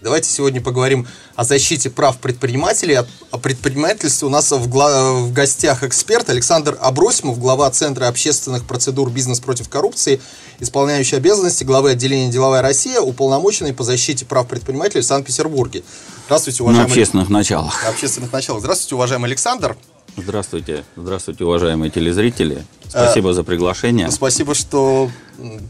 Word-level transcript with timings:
Давайте 0.00 0.30
сегодня 0.30 0.62
поговорим 0.62 1.06
о 1.36 1.44
защите 1.44 1.90
прав 1.90 2.16
предпринимателей, 2.18 3.00
о 3.30 3.38
предпринимательстве. 3.38 4.28
У 4.28 4.30
нас 4.30 4.50
в, 4.50 4.66
гла- 4.66 5.12
в 5.12 5.32
гостях 5.34 5.84
эксперт 5.84 6.30
Александр 6.30 6.78
Абросимов, 6.80 7.38
глава 7.38 7.70
Центра 7.70 8.08
общественных 8.08 8.64
процедур 8.64 9.10
«Бизнес 9.10 9.40
против 9.40 9.68
коррупции», 9.68 10.18
исполняющий 10.58 11.16
обязанности 11.16 11.64
главы 11.64 11.90
отделения 11.90 12.30
«Деловая 12.30 12.62
Россия», 12.62 13.00
уполномоченный 13.00 13.74
по 13.74 13.84
защите 13.84 14.24
прав 14.24 14.48
предпринимателей 14.48 15.02
в 15.02 15.06
Санкт-Петербурге. 15.06 15.82
Здравствуйте, 16.26 16.62
уважаемый... 16.62 16.86
На 16.86 16.92
общественных 16.92 17.28
началах. 17.28 17.82
На 17.84 17.90
общественных 17.90 18.32
началах. 18.32 18.60
Здравствуйте, 18.60 18.94
уважаемый 18.94 19.26
Александр. 19.26 19.76
Здравствуйте, 20.16 20.84
здравствуйте, 20.96 21.44
уважаемые 21.44 21.90
телезрители. 21.90 22.64
Спасибо 22.88 23.30
а, 23.30 23.32
за 23.32 23.44
приглашение. 23.44 24.10
Спасибо, 24.10 24.54
что 24.54 25.10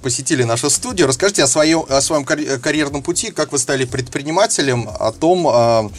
посетили 0.02 0.42
нашу 0.42 0.70
студию. 0.70 1.06
Расскажите 1.06 1.42
о 1.42 1.46
своем, 1.46 1.84
о 1.88 2.00
своем 2.00 2.24
карьерном 2.24 3.02
пути, 3.02 3.30
как 3.30 3.52
вы 3.52 3.58
стали 3.58 3.84
предпринимателем, 3.84 4.88
о 4.88 5.12
том, 5.12 5.46
а, 5.46 5.90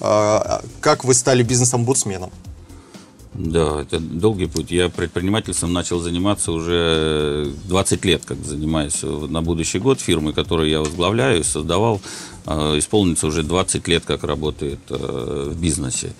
а, 0.00 0.62
как 0.80 1.04
вы 1.04 1.14
стали 1.14 1.42
бизнес-омбудсменом. 1.42 2.30
Да, 3.34 3.82
это 3.82 4.00
долгий 4.00 4.46
путь. 4.46 4.70
Я 4.70 4.88
предпринимательством 4.88 5.72
начал 5.72 5.98
заниматься 6.00 6.52
уже 6.52 7.52
20 7.64 8.04
лет, 8.04 8.22
как 8.24 8.38
занимаюсь 8.42 9.02
на 9.02 9.42
будущий 9.42 9.78
год 9.78 10.00
фирмы, 10.00 10.32
которую 10.32 10.70
я 10.70 10.80
возглавляю, 10.80 11.44
создавал. 11.44 12.00
Исполнится 12.46 13.26
уже 13.26 13.42
20 13.42 13.88
лет, 13.88 14.04
как 14.06 14.24
работает 14.24 14.78
в 14.88 15.54
бизнесе. 15.54 16.12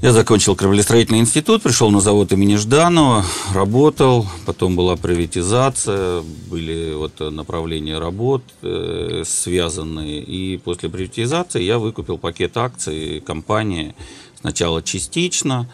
Я 0.00 0.12
закончил 0.12 0.54
кровлестроительный 0.54 1.18
институт, 1.18 1.64
пришел 1.64 1.90
на 1.90 1.98
завод 2.00 2.30
имени 2.30 2.54
Жданова, 2.54 3.24
работал, 3.52 4.28
потом 4.46 4.76
была 4.76 4.94
приватизация, 4.94 6.22
были 6.48 6.94
вот 6.94 7.18
направления 7.18 7.98
работ 7.98 8.44
э, 8.62 9.24
связанные, 9.26 10.20
и 10.22 10.56
после 10.58 10.88
приватизации 10.88 11.64
я 11.64 11.80
выкупил 11.80 12.16
пакет 12.16 12.56
акций 12.56 13.20
компании 13.26 13.96
сначала 14.40 14.84
частично, 14.84 15.68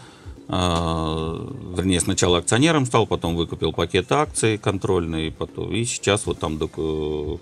вернее, 0.47 1.99
сначала 1.99 2.37
акционером 2.37 2.85
стал, 2.85 3.07
потом 3.07 3.35
выкупил 3.35 3.73
пакет 3.73 4.11
акций 4.11 4.57
контрольный, 4.57 5.31
потом, 5.31 5.73
и 5.73 5.85
сейчас 5.85 6.25
вот 6.25 6.39
там 6.39 6.59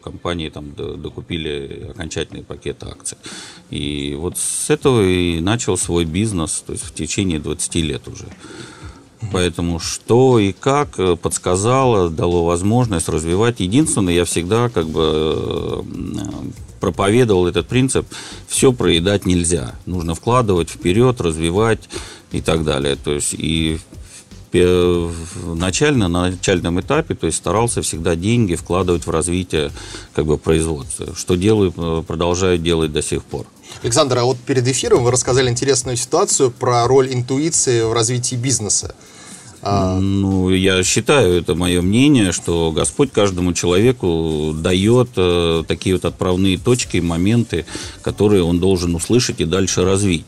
компании 0.01 0.49
там 0.49 0.73
докупили 0.73 1.87
окончательный 1.89 2.43
пакет 2.43 2.81
акций. 2.83 3.17
И 3.69 4.15
вот 4.17 4.37
с 4.37 4.69
этого 4.69 5.01
и 5.01 5.41
начал 5.41 5.75
свой 5.77 6.05
бизнес, 6.05 6.63
то 6.65 6.73
есть 6.73 6.85
в 6.85 6.93
течение 6.93 7.39
20 7.39 7.75
лет 7.75 8.07
уже. 8.07 8.27
Поэтому 9.31 9.79
что 9.79 10.37
и 10.39 10.51
как 10.51 10.97
подсказало, 11.21 12.09
дало 12.09 12.45
возможность 12.45 13.07
развивать. 13.09 13.61
Единственное, 13.61 14.13
я 14.13 14.25
всегда 14.25 14.69
как 14.69 14.87
бы 14.87 15.83
проповедовал 16.83 17.47
этот 17.47 17.65
принцип, 17.65 18.05
все 18.45 18.73
проедать 18.73 19.25
нельзя. 19.25 19.73
Нужно 19.85 20.15
вкладывать 20.15 20.69
вперед, 20.69 21.21
развивать 21.21 21.79
и 22.33 22.41
так 22.41 22.65
далее. 22.65 22.97
То 22.97 23.13
есть 23.13 23.33
и 23.33 23.79
начально, 24.51 26.09
на 26.09 26.29
начальном 26.31 26.81
этапе, 26.81 27.15
то 27.15 27.25
есть 27.25 27.37
старался 27.37 27.81
всегда 27.81 28.15
деньги 28.15 28.55
вкладывать 28.55 29.07
в 29.07 29.09
развитие 29.09 29.71
как 30.13 30.25
бы, 30.25 30.37
производства, 30.37 31.15
что 31.15 31.35
делаю, 31.35 31.73
э, 31.75 32.03
продолжаю 32.05 32.57
делать 32.57 32.91
до 32.91 33.01
сих 33.01 33.23
пор. 33.23 33.45
Александр, 33.81 34.17
а 34.17 34.25
вот 34.25 34.37
перед 34.37 34.67
эфиром 34.67 35.05
вы 35.05 35.11
рассказали 35.11 35.49
интересную 35.49 35.95
ситуацию 35.95 36.51
про 36.51 36.85
роль 36.85 37.13
интуиции 37.13 37.81
в 37.83 37.93
развитии 37.93 38.35
бизнеса. 38.35 38.93
А, 39.65 39.97
ну, 39.97 40.49
я 40.49 40.83
считаю, 40.83 41.35
это 41.35 41.55
мое 41.55 41.81
мнение, 41.81 42.33
что 42.33 42.73
Господь 42.73 43.13
каждому 43.13 43.53
человеку 43.53 44.53
дает 44.53 45.11
э, 45.15 45.63
такие 45.65 45.95
вот 45.95 46.03
отправные 46.03 46.57
точки, 46.57 46.97
моменты, 46.97 47.65
которые 48.01 48.43
он 48.43 48.59
должен 48.59 48.93
услышать 48.93 49.39
и 49.39 49.45
дальше 49.45 49.85
развить. 49.85 50.25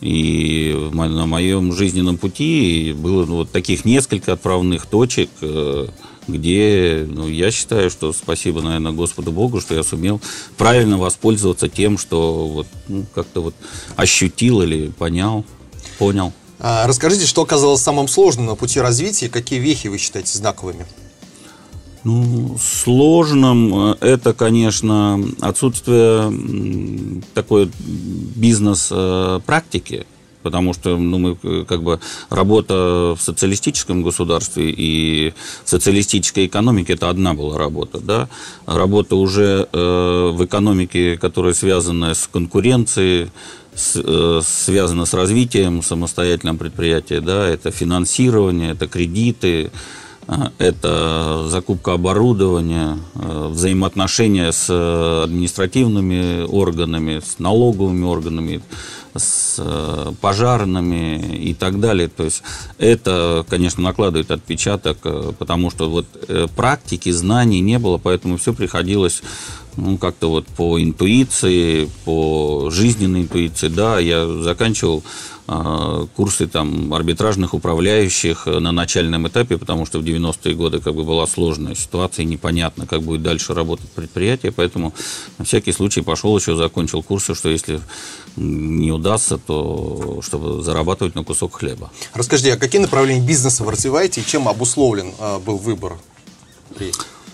И 0.00 0.72
на 0.92 1.26
моем 1.26 1.72
жизненном 1.72 2.16
пути 2.16 2.94
было 2.96 3.26
ну, 3.26 3.36
вот 3.38 3.50
таких 3.50 3.84
несколько 3.84 4.34
отправных 4.34 4.86
точек, 4.86 5.30
э, 5.40 5.88
где 6.28 7.08
ну, 7.10 7.26
я 7.26 7.50
считаю, 7.50 7.90
что 7.90 8.12
спасибо, 8.12 8.62
наверное, 8.62 8.92
Господу 8.92 9.32
Богу, 9.32 9.60
что 9.60 9.74
я 9.74 9.82
сумел 9.82 10.20
правильно 10.56 10.96
воспользоваться 10.96 11.68
тем, 11.68 11.98
что 11.98 12.46
вот, 12.46 12.66
ну, 12.86 13.04
как-то 13.16 13.40
вот 13.40 13.54
ощутил 13.96 14.62
или 14.62 14.90
понял, 14.90 15.44
понял. 15.98 16.32
А, 16.58 16.86
расскажите, 16.86 17.26
что 17.26 17.42
оказалось 17.42 17.82
самым 17.82 18.08
сложным 18.08 18.46
на 18.46 18.54
пути 18.54 18.80
развития 18.80 19.28
какие 19.28 19.58
вехи 19.58 19.88
вы 19.88 19.98
считаете 19.98 20.36
знаковыми? 20.36 20.86
Ну, 22.04 22.56
сложным 22.60 23.92
э, 23.92 23.96
это, 24.00 24.34
конечно, 24.34 25.18
отсутствие 25.40 27.22
такой 27.32 27.70
бизнес-практики, 28.36 30.06
потому 30.42 30.74
что 30.74 30.98
ну, 30.98 31.18
мы 31.18 31.38
э, 31.42 31.64
как 31.66 31.82
бы 31.82 31.98
работа 32.28 33.16
в 33.18 33.18
социалистическом 33.18 34.02
государстве 34.02 34.70
и 34.70 35.32
в 35.64 35.68
социалистической 35.70 36.44
экономике 36.46 36.92
это 36.92 37.08
одна 37.08 37.32
была 37.32 37.56
работа, 37.56 37.98
да, 38.00 38.28
работа 38.66 39.16
уже 39.16 39.66
э, 39.72 40.30
в 40.34 40.44
экономике, 40.44 41.16
которая 41.16 41.54
связана 41.54 42.12
с 42.12 42.28
конкуренцией, 42.30 43.30
э, 43.96 44.40
связана 44.44 45.04
с 45.04 45.14
развитием 45.14 45.82
самостоятельного 45.82 46.56
предприятия, 46.56 47.20
да, 47.20 47.46
это 47.46 47.70
финансирование, 47.70 48.72
это 48.72 48.86
кредиты, 48.86 49.70
это 50.58 51.46
закупка 51.48 51.92
оборудования, 51.94 52.98
э, 53.14 53.48
взаимоотношения 53.50 54.52
с 54.52 54.70
административными 55.24 56.44
органами, 56.44 57.20
с 57.20 57.38
налоговыми 57.38 58.04
органами, 58.04 58.62
с 59.14 59.56
э, 59.58 60.12
пожарными 60.20 61.36
и 61.36 61.54
так 61.54 61.78
далее. 61.78 62.08
То 62.08 62.24
есть 62.24 62.42
это, 62.78 63.44
конечно, 63.48 63.82
накладывает 63.82 64.30
отпечаток, 64.30 64.98
э, 65.04 65.32
потому 65.38 65.70
что 65.70 65.90
вот 65.90 66.06
практики, 66.56 67.10
знаний 67.10 67.60
не 67.60 67.78
было, 67.78 67.98
поэтому 67.98 68.38
все 68.38 68.54
приходилось 68.54 69.22
ну, 69.76 69.98
как-то 69.98 70.28
вот 70.28 70.46
по 70.46 70.80
интуиции, 70.80 71.90
по 72.04 72.70
жизненной 72.70 73.22
интуиции. 73.22 73.68
Да, 73.68 73.98
я 73.98 74.26
заканчивал 74.26 75.02
а, 75.46 76.06
курсы 76.16 76.46
там 76.46 76.94
арбитражных 76.94 77.52
управляющих 77.52 78.46
на 78.46 78.72
начальном 78.72 79.28
этапе, 79.28 79.58
потому 79.58 79.84
что 79.84 79.98
в 79.98 80.02
90-е 80.02 80.54
годы 80.54 80.80
как 80.80 80.94
бы 80.94 81.04
была 81.04 81.26
сложная 81.26 81.74
ситуация, 81.74 82.24
непонятно, 82.24 82.86
как 82.86 83.02
будет 83.02 83.22
дальше 83.22 83.52
работать 83.52 83.90
предприятие, 83.90 84.52
поэтому 84.52 84.94
на 85.36 85.44
всякий 85.44 85.72
случай 85.72 86.00
пошел 86.00 86.36
еще, 86.38 86.56
закончил 86.56 87.02
курсы, 87.02 87.34
что 87.34 87.50
если 87.50 87.80
не 88.36 88.90
удастся, 88.90 89.36
то 89.36 90.20
чтобы 90.22 90.62
зарабатывать 90.62 91.14
на 91.14 91.24
кусок 91.24 91.56
хлеба. 91.56 91.90
Расскажите, 92.14 92.54
а 92.54 92.56
какие 92.56 92.80
направления 92.80 93.24
бизнеса 93.24 93.64
вы 93.64 93.72
развиваете 93.72 94.22
и 94.22 94.24
чем 94.24 94.48
обусловлен 94.48 95.12
а, 95.18 95.38
был 95.40 95.58
выбор 95.58 95.98
при 96.74 96.90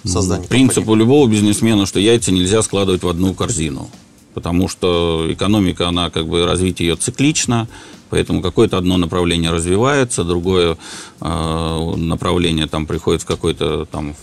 создании 0.09 0.47
Принцип 0.47 0.77
компании? 0.77 0.97
у 0.97 1.05
любого 1.05 1.29
бизнесмена, 1.29 1.87
что 1.87 2.01
яйца 2.01 2.33
нельзя 2.33 2.63
складывать 2.63 3.03
в 3.03 3.09
одну 3.09 3.35
корзину 3.35 3.89
потому 4.33 4.69
что 4.69 5.27
экономика, 5.29 5.89
она 5.89 6.09
как 6.09 6.29
бы 6.29 6.47
развитие 6.47 6.91
ее 6.91 6.97
циклично, 6.97 7.69
Поэтому 8.11 8.43
какое-то 8.43 8.77
одно 8.77 8.97
направление 8.97 9.51
развивается, 9.51 10.25
другое 10.25 10.77
э, 11.21 11.95
направление 11.97 12.67
там 12.67 12.87
приходит 12.87 13.23
в 13.23 13.27
какой-то 13.27 13.87
там 13.87 14.17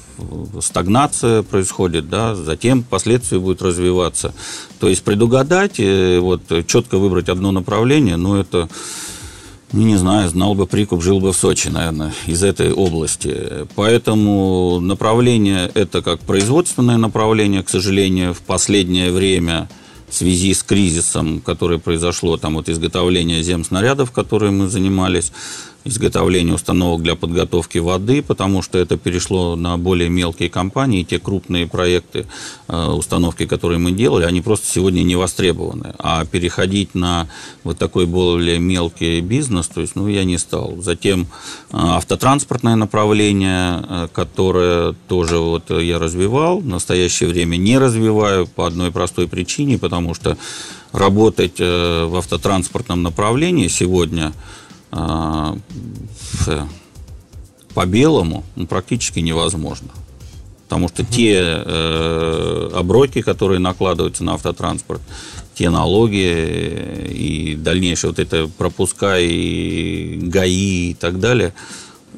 стагнация 0.60 1.42
происходит, 1.42 2.10
да, 2.10 2.36
затем 2.36 2.84
впоследствии 2.84 3.38
будет 3.38 3.62
развиваться. 3.62 4.34
То 4.80 4.90
есть 4.90 5.04
предугадать, 5.04 5.80
э, 5.80 6.20
вот 6.20 6.42
четко 6.68 6.98
выбрать 6.98 7.30
одно 7.30 7.52
направление, 7.54 8.18
ну 8.18 8.36
это 8.36 8.68
ну, 9.72 9.82
не 9.82 9.98
знаю, 9.98 10.30
знал 10.30 10.56
бы 10.56 10.66
прикуп, 10.66 11.02
жил 11.02 11.20
бы 11.20 11.34
в 11.34 11.38
Сочи, 11.38 11.68
наверное, 11.68 12.14
из 12.26 12.44
этой 12.44 12.72
области. 12.72 13.68
Поэтому 13.76 14.80
направление 14.80 15.70
это 15.74 16.02
как 16.02 16.20
производственное 16.22 16.98
направление, 16.98 17.64
к 17.64 17.70
сожалению, 17.70 18.34
в 18.34 18.42
последнее 18.42 19.12
время– 19.12 19.70
в 20.08 20.14
связи 20.14 20.54
с 20.54 20.64
кризисом, 20.64 21.42
который 21.42 21.80
произошло, 21.80 22.38
там 22.38 22.56
вот 22.56 22.70
изготовление 22.70 23.44
земснарядов, 23.44 24.12
которые 24.12 24.52
мы 24.52 24.70
занимались, 24.70 25.32
изготовление 25.88 26.54
установок 26.54 27.02
для 27.02 27.16
подготовки 27.16 27.78
воды, 27.78 28.22
потому 28.22 28.62
что 28.62 28.78
это 28.78 28.98
перешло 28.98 29.56
на 29.56 29.78
более 29.78 30.10
мелкие 30.10 30.50
компании, 30.50 31.04
те 31.04 31.20
крупные 31.20 31.68
проекты, 31.68 32.26
э, 32.68 32.86
установки, 32.88 33.46
которые 33.46 33.80
мы 33.80 33.92
делали, 33.92 34.26
они 34.26 34.42
просто 34.42 34.68
сегодня 34.68 35.04
не 35.04 35.16
востребованы. 35.16 35.94
А 36.00 36.26
переходить 36.26 36.96
на 36.96 37.28
вот 37.64 37.78
такой 37.78 38.06
более 38.06 38.60
мелкий 38.60 39.22
бизнес, 39.22 39.68
то 39.68 39.82
есть, 39.82 39.96
ну, 39.96 40.08
я 40.08 40.24
не 40.24 40.38
стал. 40.38 40.78
Затем 40.82 41.22
э, 41.22 41.26
автотранспортное 41.72 42.76
направление, 42.76 43.84
э, 43.88 44.08
которое 44.14 44.94
тоже 45.08 45.38
вот 45.38 45.70
я 45.70 46.00
развивал, 46.00 46.60
в 46.60 46.68
настоящее 46.68 47.30
время 47.30 47.58
не 47.58 47.78
развиваю 47.78 48.48
по 48.48 48.68
одной 48.68 48.92
простой 48.92 49.28
причине, 49.28 49.78
потому 49.78 50.14
что 50.14 50.38
работать 50.92 51.60
в 51.60 52.18
автотранспортном 52.18 53.04
направлении 53.04 53.68
сегодня– 53.68 54.34
а, 54.98 55.56
по 57.74 57.86
белому 57.86 58.44
ну, 58.56 58.66
практически 58.66 59.20
невозможно. 59.20 59.90
Потому 60.64 60.90
что 60.90 61.06
те 61.06 61.40
э, 61.40 62.70
оброки, 62.74 63.22
которые 63.22 63.60
накладываются 63.60 64.24
на 64.26 64.34
автотранспорт, 64.34 65.02
те 65.54 65.70
налоги 65.70 67.08
и 67.10 67.56
дальнейшее 67.56 68.12
вот 68.12 68.20
это 68.20 68.50
пропуска 68.50 69.18
и 69.18 70.18
ГАИ 70.18 70.92
и 70.92 70.94
так 70.94 71.20
далее– 71.20 71.54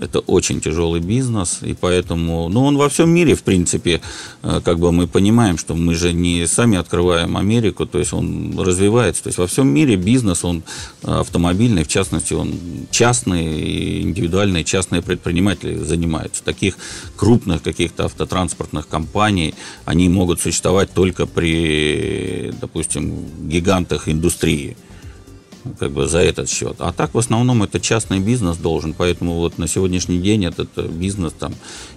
это 0.01 0.19
очень 0.19 0.61
тяжелый 0.61 1.01
бизнес, 1.01 1.59
и 1.61 1.73
поэтому, 1.73 2.49
ну, 2.49 2.65
он 2.65 2.77
во 2.77 2.89
всем 2.89 3.09
мире, 3.09 3.35
в 3.35 3.43
принципе, 3.43 4.01
э, 4.43 4.61
как 4.63 4.79
бы 4.79 4.91
мы 4.91 5.07
понимаем, 5.07 5.57
что 5.57 5.75
мы 5.75 5.95
же 5.95 6.13
не 6.13 6.47
сами 6.47 6.77
открываем 6.77 7.37
Америку, 7.37 7.85
то 7.85 7.99
есть 7.99 8.13
он 8.13 8.57
развивается. 8.59 9.23
То 9.23 9.29
есть 9.29 9.37
во 9.37 9.47
всем 9.47 9.67
мире 9.67 9.95
бизнес, 9.95 10.43
он 10.43 10.63
автомобильный, 11.03 11.83
в 11.83 11.87
частности, 11.87 12.33
он 12.33 12.53
частные, 12.91 14.01
индивидуальные 14.01 14.63
частные 14.63 15.01
предприниматели 15.01 15.77
занимаются. 15.77 16.43
Таких 16.43 16.77
крупных 17.15 17.61
каких-то 17.61 18.05
автотранспортных 18.05 18.87
компаний, 18.87 19.53
они 19.85 20.09
могут 20.09 20.41
существовать 20.41 20.93
только 20.93 21.25
при, 21.25 22.53
допустим, 22.59 23.25
гигантах 23.47 24.07
индустрии 24.07 24.77
как 25.79 25.91
бы 25.91 26.07
за 26.07 26.19
этот 26.19 26.49
счет. 26.49 26.75
А 26.79 26.91
так 26.93 27.13
в 27.13 27.17
основном 27.17 27.63
это 27.63 27.79
частный 27.79 28.19
бизнес 28.19 28.57
должен, 28.57 28.93
поэтому 28.93 29.35
вот 29.35 29.57
на 29.57 29.67
сегодняшний 29.67 30.19
день 30.19 30.45
этот 30.45 30.69
э, 30.77 30.87
бизнес 30.87 31.33
там, 31.33 31.53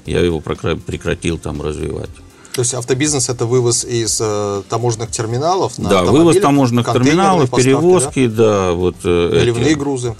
я 0.07 0.21
его 0.21 0.41
прекратил 0.41 1.39
там 1.39 1.63
развивать. 1.63 2.11
То 2.53 2.61
есть 2.61 2.75
автобизнес 2.75 3.29
это 3.29 3.47
вывоз 3.47 3.85
из 3.85 4.21
э, 4.21 4.63
таможенных 4.69 5.11
терминалов 5.11 5.79
на 5.79 5.89
Да, 5.89 6.05
вывоз 6.05 6.39
таможенных 6.39 6.93
терминалов, 6.93 7.51
перевозки, 7.51 8.27
да, 8.27 8.67
да 8.67 8.73
вот 8.73 8.97
э, 9.05 9.31
наливные 9.33 9.71
эти. 9.71 9.79
грузы. 9.79 10.15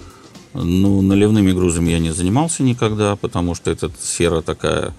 Ну, 0.55 1.03
наливными 1.03 1.53
грузами 1.53 1.91
я 1.91 1.99
не 1.99 2.13
занимался 2.13 2.63
никогда, 2.63 3.17
потому 3.17 3.55
что 3.55 3.71
эта 3.71 3.91
сфера 4.01 4.43
такая 4.43 4.95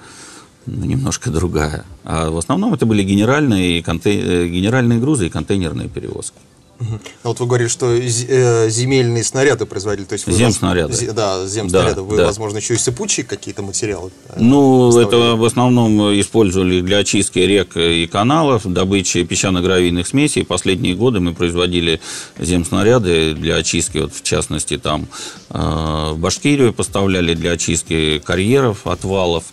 ну, 0.65 0.85
немножко 0.85 1.29
другая. 1.29 1.85
А 2.03 2.29
в 2.29 2.37
основном 2.37 2.73
это 2.73 2.85
были 2.85 3.03
генеральные, 3.03 3.81
контей... 3.83 4.21
Э, 4.21 4.47
генеральные 4.47 4.99
грузы 4.99 5.27
и 5.27 5.29
контейнерные 5.29 5.89
перевозки. 5.89 6.37
Угу. 6.83 6.99
Вот 7.23 7.39
вы 7.39 7.45
говорили, 7.45 7.69
что 7.69 7.91
э, 7.91 8.69
земельные 8.69 9.23
снаряды 9.23 9.65
производили, 9.65 10.05
то 10.05 10.13
есть 10.13 10.25
вы 10.27 10.33
земснаряды. 10.33 10.93
Воз... 10.93 11.15
Да, 11.15 11.45
земснаряды. 11.47 11.95
Да, 11.95 12.01
вы, 12.01 12.17
да. 12.17 12.25
возможно, 12.25 12.57
еще 12.57 12.73
и 12.73 12.77
сыпучие 12.77 13.25
какие-то 13.25 13.61
материалы. 13.61 14.11
Э, 14.29 14.39
ну, 14.39 14.97
это 14.99 15.35
в 15.35 15.45
основном 15.45 16.19
использовали 16.19 16.81
для 16.81 16.97
очистки 16.97 17.39
рек 17.39 17.77
и 17.77 18.07
каналов, 18.07 18.63
добычи 18.65 19.23
песчано-гравийных 19.23 20.07
смесей. 20.07 20.45
Последние 20.45 20.95
годы 20.95 21.19
мы 21.19 21.33
производили 21.33 22.01
земснаряды 22.37 23.33
для 23.33 23.55
очистки, 23.55 23.99
вот 23.99 24.13
в 24.13 24.23
частности, 24.23 24.77
там 24.77 25.07
э, 25.49 26.11
в 26.11 26.17
Башкирию 26.17 26.73
поставляли 26.73 27.33
для 27.33 27.51
очистки 27.51 28.19
карьеров, 28.19 28.85
отвалов 28.87 29.45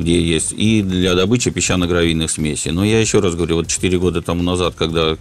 где 0.00 0.20
есть, 0.20 0.52
и 0.52 0.82
для 0.82 1.14
добычи 1.14 1.50
песчано-гравийных 1.50 2.30
смесей. 2.30 2.72
Но 2.72 2.84
я 2.84 3.00
еще 3.00 3.20
раз 3.20 3.34
говорю, 3.34 3.56
вот 3.56 3.68
4 3.68 3.98
года 3.98 4.22
тому 4.22 4.42
назад, 4.42 4.74
когда 4.76 5.16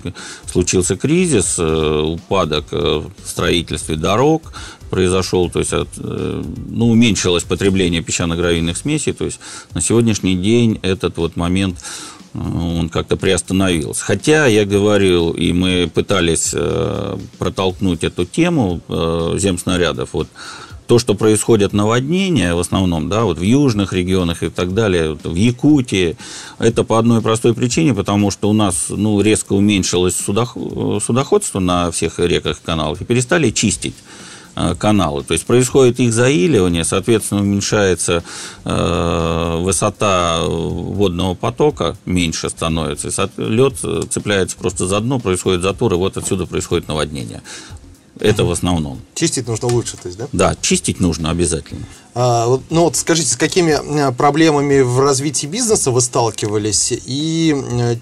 случился 0.51 0.95
кризис, 0.95 1.55
э, 1.57 2.01
упадок 2.01 2.65
э, 2.71 2.77
в 2.77 3.29
строительстве 3.29 3.95
дорог 3.95 4.53
произошел, 4.89 5.49
то 5.49 5.59
есть 5.59 5.73
от, 5.73 5.89
э, 5.97 6.43
ну, 6.69 6.89
уменьшилось 6.89 7.43
потребление 7.43 8.01
песчано-гравийных 8.01 8.77
смесей, 8.77 9.13
то 9.13 9.25
есть 9.25 9.39
на 9.73 9.81
сегодняшний 9.81 10.35
день 10.35 10.79
этот 10.81 11.17
вот 11.17 11.35
момент 11.35 11.77
он 12.33 12.89
как-то 12.89 13.15
приостановился. 13.15 14.03
Хотя 14.03 14.45
я 14.45 14.65
говорил, 14.65 15.31
и 15.31 15.53
мы 15.53 15.89
пытались 15.93 16.53
протолкнуть 17.39 18.03
эту 18.03 18.25
тему 18.25 18.81
земснарядов, 19.37 20.09
вот 20.11 20.27
то, 20.87 20.99
что 20.99 21.15
происходят 21.15 21.73
наводнения 21.73 22.53
в 22.53 22.59
основном, 22.59 23.09
да, 23.09 23.23
вот 23.23 23.37
в 23.37 23.41
южных 23.41 23.93
регионах 23.93 24.43
и 24.43 24.49
так 24.49 24.73
далее, 24.73 25.17
в 25.23 25.35
Якутии, 25.35 26.17
это 26.59 26.83
по 26.83 26.99
одной 26.99 27.21
простой 27.21 27.53
причине, 27.53 27.93
потому 27.93 28.31
что 28.31 28.49
у 28.49 28.53
нас 28.53 28.87
ну, 28.89 29.19
резко 29.21 29.53
уменьшилось 29.53 30.15
судоходство 30.15 31.59
на 31.59 31.91
всех 31.91 32.19
реках 32.19 32.59
и 32.59 32.65
каналах 32.65 33.01
и 33.01 33.05
перестали 33.05 33.49
чистить 33.49 33.95
э, 34.55 34.75
каналы. 34.75 35.23
То 35.23 35.33
есть 35.33 35.45
происходит 35.45 35.99
их 35.99 36.13
заиливание, 36.13 36.83
соответственно, 36.83 37.41
уменьшается 37.41 38.23
э, 38.63 39.57
высота 39.61 40.43
водного 40.45 41.33
потока, 41.33 41.97
меньше 42.05 42.49
становится. 42.49 43.29
Лед 43.37 43.75
цепляется 44.09 44.55
просто 44.57 44.85
за 44.85 44.99
дно, 44.99 45.19
происходит 45.19 45.61
затор, 45.61 45.93
и 45.93 45.97
вот 45.97 46.17
отсюда 46.17 46.45
происходит 46.45 46.87
наводнение. 46.87 47.41
Это 48.19 48.45
в 48.45 48.51
основном. 48.51 48.99
Чистить 49.13 49.47
нужно 49.47 49.67
лучше, 49.67 49.97
то 49.97 50.07
есть, 50.07 50.17
да? 50.17 50.27
Да, 50.31 50.55
чистить 50.61 50.99
нужно 50.99 51.31
обязательно. 51.31 51.85
А, 52.13 52.59
ну 52.69 52.83
вот 52.83 52.95
скажите, 52.95 53.29
с 53.29 53.35
какими 53.35 53.71
э, 53.71 54.11
проблемами 54.13 54.81
в 54.81 54.99
развитии 55.01 55.47
бизнеса 55.47 55.91
вы 55.91 55.99
сталкивались 55.99 56.93
и 56.93 57.53
э, 57.55 57.95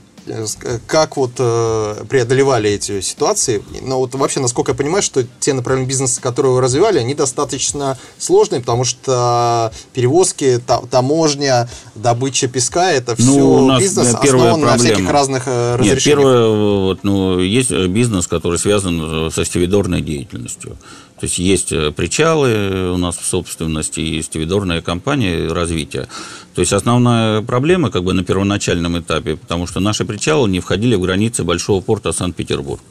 как 0.87 1.17
вот 1.17 1.31
э, 1.37 2.03
преодолевали 2.07 2.69
эти 2.69 3.01
ситуации. 3.01 3.63
Но 3.81 3.99
вот 3.99 4.15
вообще, 4.15 4.39
насколько 4.39 4.71
я 4.71 4.75
понимаю, 4.75 5.03
что 5.03 5.25
те 5.39 5.53
направления 5.53 5.87
бизнеса, 5.87 6.21
которые 6.21 6.53
вы 6.53 6.61
развивали, 6.61 6.99
они 6.99 7.13
достаточно 7.13 7.97
сложные, 8.17 8.61
потому 8.61 8.83
что 8.83 9.71
перевозки, 9.93 10.61
таможня, 10.89 11.69
добыча 11.95 12.47
песка, 12.47 12.91
это 12.91 13.15
все 13.15 13.25
ну, 13.25 13.79
бизнес 13.79 14.13
основан 14.13 14.61
проблема. 14.61 14.71
на 14.71 14.77
всяких 14.77 15.09
разных 15.09 15.43
э, 15.47 15.75
разрешениях. 15.75 15.95
Нет, 15.95 16.03
первое, 16.03 16.47
вот, 16.49 17.03
ну, 17.03 17.39
есть 17.39 17.71
бизнес, 17.71 18.27
который 18.27 18.59
связан 18.59 19.31
со 19.31 19.45
стивидорной 19.45 20.01
деятельностью. 20.01 20.77
То 21.23 21.25
есть 21.25 21.39
есть 21.39 21.69
причалы 21.95 22.91
у 22.91 22.97
нас 22.97 23.15
в 23.15 23.25
собственности, 23.25 24.01
есть 24.01 24.27
стивидорная 24.27 24.81
компания 24.81 25.47
развития. 25.47 26.09
То 26.53 26.59
есть 26.59 26.73
основная 26.73 27.41
проблема 27.41 27.91
как 27.91 28.03
бы 28.03 28.11
на 28.11 28.25
первоначальном 28.25 28.99
этапе, 28.99 29.37
потому 29.37 29.65
что 29.65 29.79
наши 29.79 30.03
причалы 30.03 30.49
не 30.49 30.59
входили 30.59 30.95
в 30.95 30.99
границы 30.99 31.45
большого 31.45 31.79
порта 31.79 32.11
Санкт-Петербург. 32.11 32.81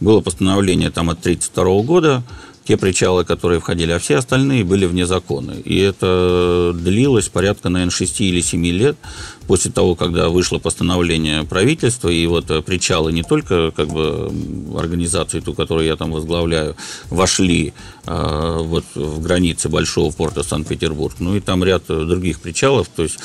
Было 0.00 0.22
постановление 0.22 0.88
там 0.88 1.10
от 1.10 1.18
1932 1.18 1.82
года, 1.82 2.22
те 2.64 2.76
причалы, 2.76 3.24
которые 3.24 3.60
входили, 3.60 3.92
а 3.92 3.98
все 3.98 4.16
остальные 4.16 4.64
были 4.64 4.86
вне 4.86 5.06
закона. 5.06 5.52
И 5.52 5.78
это 5.78 6.72
длилось 6.74 7.28
порядка, 7.28 7.68
наверное, 7.68 7.92
6 7.92 8.20
или 8.22 8.40
7 8.40 8.66
лет 8.66 8.96
после 9.46 9.70
того, 9.70 9.94
когда 9.94 10.30
вышло 10.30 10.58
постановление 10.58 11.44
правительства, 11.44 12.08
и 12.08 12.26
вот 12.26 12.64
причалы 12.64 13.12
не 13.12 13.22
только 13.22 13.70
как 13.70 13.88
бы 13.88 14.32
организации, 14.78 15.40
ту, 15.40 15.52
которую 15.52 15.86
я 15.86 15.96
там 15.96 16.12
возглавляю, 16.12 16.74
вошли 17.10 17.74
э, 18.06 18.58
вот 18.62 18.84
в 18.94 19.22
границы 19.22 19.68
большого 19.68 20.10
порта 20.10 20.42
Санкт-Петербург, 20.42 21.14
ну 21.18 21.36
и 21.36 21.40
там 21.40 21.62
ряд 21.62 21.84
других 21.86 22.40
причалов, 22.40 22.88
то 22.88 23.02
есть 23.02 23.18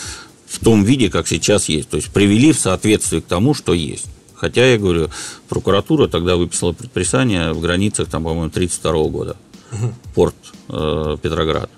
в 0.46 0.64
том 0.64 0.84
виде, 0.84 1.10
как 1.10 1.28
сейчас 1.28 1.70
есть, 1.70 1.90
то 1.90 1.98
есть 1.98 2.12
привели 2.12 2.52
в 2.52 2.60
соответствие 2.60 3.22
к 3.22 3.26
тому, 3.26 3.54
что 3.54 3.74
есть. 3.74 4.08
Хотя, 4.40 4.66
я 4.66 4.78
говорю, 4.78 5.10
прокуратура 5.50 6.08
тогда 6.08 6.38
выписала 6.38 6.72
предписание 6.72 7.52
в 7.52 7.60
границах, 7.60 8.10
там, 8.10 8.24
по-моему, 8.24 8.48
1932 8.48 9.10
года. 9.10 9.36
Угу. 9.72 9.94
Порт 10.16 10.36
э, 10.70 11.18
Петроград. 11.22 11.70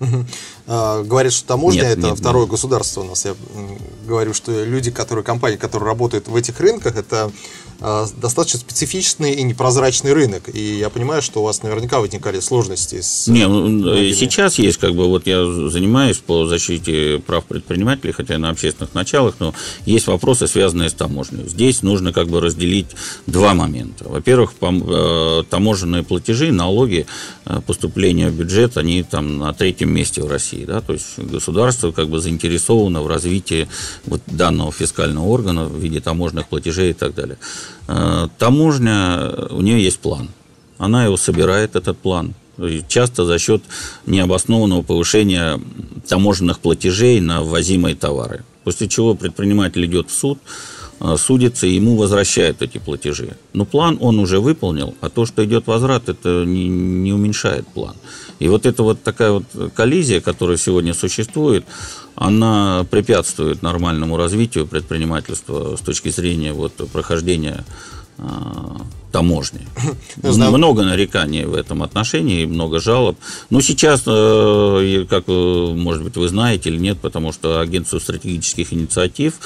Угу. 0.00 0.24
А, 0.66 1.02
говорят, 1.02 1.32
что 1.32 1.46
таможня 1.48 1.82
нет, 1.82 1.98
это 1.98 2.06
нет, 2.08 2.18
второе 2.18 2.44
нет. 2.44 2.50
государство 2.50 3.00
у 3.00 3.04
нас. 3.04 3.24
Я 3.24 3.34
говорю, 4.06 4.32
что 4.32 4.64
люди, 4.64 4.90
которые, 4.90 5.24
компании, 5.24 5.56
которые 5.56 5.88
работают 5.88 6.28
в 6.28 6.36
этих 6.36 6.58
рынках, 6.60 6.96
это 6.96 7.32
достаточно 8.20 8.60
специфичный 8.60 9.34
и 9.34 9.42
непрозрачный 9.42 10.12
рынок. 10.12 10.48
И 10.52 10.78
я 10.78 10.88
понимаю, 10.88 11.20
что 11.22 11.40
у 11.40 11.44
вас 11.44 11.62
наверняка 11.62 12.00
возникали 12.00 12.40
сложности 12.40 13.00
с... 13.00 13.26
Не, 13.28 13.46
ну, 13.46 13.84
сейчас 14.12 14.58
есть, 14.58 14.78
как 14.78 14.94
бы, 14.94 15.06
вот 15.06 15.26
я 15.26 15.44
занимаюсь 15.44 16.18
по 16.18 16.46
защите 16.46 17.22
прав 17.26 17.44
предпринимателей, 17.44 18.12
хотя 18.12 18.38
на 18.38 18.50
общественных 18.50 18.94
началах, 18.94 19.34
но 19.38 19.54
есть 19.84 20.06
вопросы, 20.06 20.46
связанные 20.46 20.88
с 20.88 20.94
таможней. 20.94 21.46
Здесь 21.46 21.82
нужно 21.82 22.12
как 22.12 22.28
бы 22.28 22.40
разделить 22.40 22.88
два 23.26 23.54
момента. 23.54 24.08
Во-первых, 24.08 24.54
э, 24.60 25.42
таможенные 25.50 26.02
платежи, 26.02 26.52
налоги, 26.52 27.06
э, 27.44 27.60
поступления 27.66 28.30
в 28.30 28.34
бюджет, 28.34 28.78
они 28.78 29.02
там 29.02 29.38
на 29.38 29.52
третьем 29.52 29.92
месте 29.92 30.22
в 30.22 30.30
России. 30.30 30.64
Да? 30.64 30.80
То 30.80 30.94
есть 30.94 31.18
государство 31.18 31.92
как 31.92 32.08
бы 32.08 32.20
заинтересовано 32.20 33.02
в 33.02 33.08
развитии 33.08 33.68
вот 34.06 34.22
данного 34.26 34.72
фискального 34.72 35.26
органа 35.26 35.64
в 35.64 35.76
виде 35.78 36.00
таможенных 36.00 36.48
платежей 36.48 36.90
и 36.90 36.94
так 36.94 37.14
далее. 37.14 37.36
Э, 37.88 38.28
таможня, 38.38 39.30
у 39.50 39.60
нее 39.60 39.82
есть 39.82 39.98
план. 39.98 40.28
Она 40.78 41.04
его 41.04 41.16
собирает, 41.16 41.76
этот 41.76 41.98
план, 41.98 42.34
часто 42.88 43.24
за 43.24 43.38
счет 43.38 43.62
необоснованного 44.06 44.82
повышения 44.82 45.60
таможенных 46.08 46.58
платежей 46.58 47.20
на 47.20 47.42
ввозимые 47.42 47.94
товары. 47.94 48.44
После 48.64 48.88
чего 48.88 49.14
предприниматель 49.14 49.84
идет 49.84 50.10
в 50.10 50.14
суд, 50.14 50.38
а, 51.00 51.16
судится, 51.16 51.66
и 51.66 51.74
ему 51.74 51.96
возвращают 51.96 52.62
эти 52.62 52.78
платежи. 52.78 53.36
Но 53.52 53.64
план 53.64 53.98
он 54.00 54.18
уже 54.18 54.40
выполнил, 54.40 54.94
а 55.00 55.10
то, 55.10 55.26
что 55.26 55.44
идет 55.44 55.66
возврат, 55.66 56.08
это 56.08 56.44
не, 56.46 56.68
не 56.68 57.12
уменьшает 57.12 57.66
план. 57.66 57.94
И 58.44 58.48
вот 58.48 58.66
эта 58.66 58.82
вот 58.82 59.02
такая 59.02 59.30
вот 59.32 59.44
коллизия, 59.74 60.20
которая 60.20 60.58
сегодня 60.58 60.92
существует, 60.92 61.64
она 62.14 62.86
препятствует 62.90 63.62
нормальному 63.62 64.18
развитию 64.18 64.66
предпринимательства 64.66 65.76
с 65.76 65.80
точки 65.80 66.10
зрения 66.10 66.52
вот 66.52 66.74
прохождения 66.92 67.64
а, 68.18 68.82
таможни. 69.12 69.62
Знаю. 70.22 70.52
Много 70.52 70.82
нареканий 70.82 71.46
в 71.46 71.54
этом 71.54 71.82
отношении, 71.82 72.44
много 72.44 72.80
жалоб. 72.80 73.16
Но 73.48 73.62
сейчас, 73.62 74.02
э, 74.04 75.06
как, 75.08 75.26
может 75.26 76.04
быть, 76.04 76.18
вы 76.18 76.28
знаете 76.28 76.68
или 76.68 76.76
нет, 76.76 76.98
потому 77.00 77.32
что 77.32 77.60
Агентство 77.60 77.98
стратегических 77.98 78.74
инициатив 78.74 79.36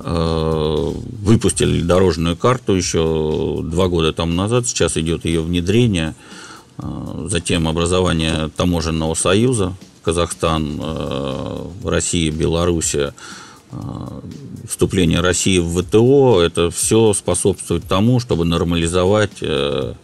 э, 0.00 0.92
выпустили 1.22 1.80
дорожную 1.80 2.36
карту 2.36 2.74
еще 2.74 3.60
два 3.62 3.86
года 3.86 4.12
тому 4.12 4.32
назад, 4.32 4.66
сейчас 4.66 4.96
идет 4.96 5.26
ее 5.26 5.42
внедрение, 5.42 6.16
э, 6.16 6.41
затем 6.78 7.68
образование 7.68 8.50
таможенного 8.56 9.14
союза, 9.14 9.74
Казахстан, 10.02 10.80
Россия, 11.84 12.32
Белоруссия, 12.32 13.14
Э, 13.72 14.20
вступление 14.68 15.20
России 15.20 15.58
в 15.58 15.82
ВТО, 15.82 16.40
это 16.40 16.70
все 16.70 17.12
способствует 17.14 17.84
тому, 17.84 18.20
чтобы 18.20 18.44
нормализовать 18.44 19.38
э, 19.40 19.94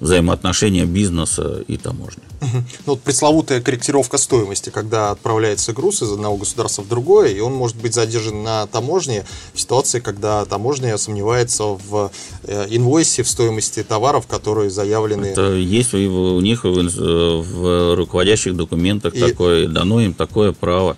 взаимоотношения 0.00 0.86
бизнеса 0.86 1.62
и 1.68 1.76
таможни. 1.76 2.22
Ну, 2.40 2.64
вот 2.86 3.02
пресловутая 3.02 3.60
корректировка 3.60 4.16
стоимости, 4.16 4.70
когда 4.70 5.10
отправляется 5.10 5.72
груз 5.72 6.02
из 6.02 6.10
одного 6.10 6.36
государства 6.36 6.82
в 6.82 6.88
другое, 6.88 7.28
и 7.28 7.40
он 7.40 7.54
может 7.54 7.76
быть 7.76 7.94
задержан 7.94 8.42
на 8.42 8.66
таможне 8.66 9.24
в 9.52 9.60
ситуации, 9.60 10.00
когда 10.00 10.44
таможня 10.46 10.96
сомневается 10.96 11.64
в 11.64 12.10
э, 12.44 12.66
инвойсе, 12.70 13.22
в 13.22 13.28
стоимости 13.28 13.82
товаров, 13.82 14.26
которые 14.26 14.70
заявлены. 14.70 15.26
Это 15.26 15.52
есть 15.52 15.92
у 15.92 16.40
них 16.40 16.64
в, 16.64 17.42
в 17.42 17.94
руководящих 17.96 18.56
документах 18.56 19.14
и... 19.14 19.20
такое, 19.20 19.68
дано 19.68 20.00
им 20.00 20.14
такое 20.14 20.52
право. 20.52 20.96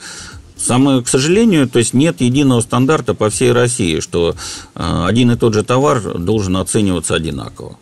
Самое, 0.56 1.02
к 1.02 1.08
сожалению, 1.08 1.68
то 1.68 1.80
есть 1.80 1.92
нет 1.92 2.20
единого 2.20 2.60
стандарта 2.60 3.14
по 3.14 3.30
всей 3.30 3.50
России, 3.50 3.98
что 3.98 4.36
э, 4.76 5.04
один 5.06 5.32
и 5.32 5.36
тот 5.36 5.54
же 5.54 5.64
товар 5.64 6.18
должен 6.18 6.56
оцениваться 6.56 7.16
одинаково. 7.16 7.76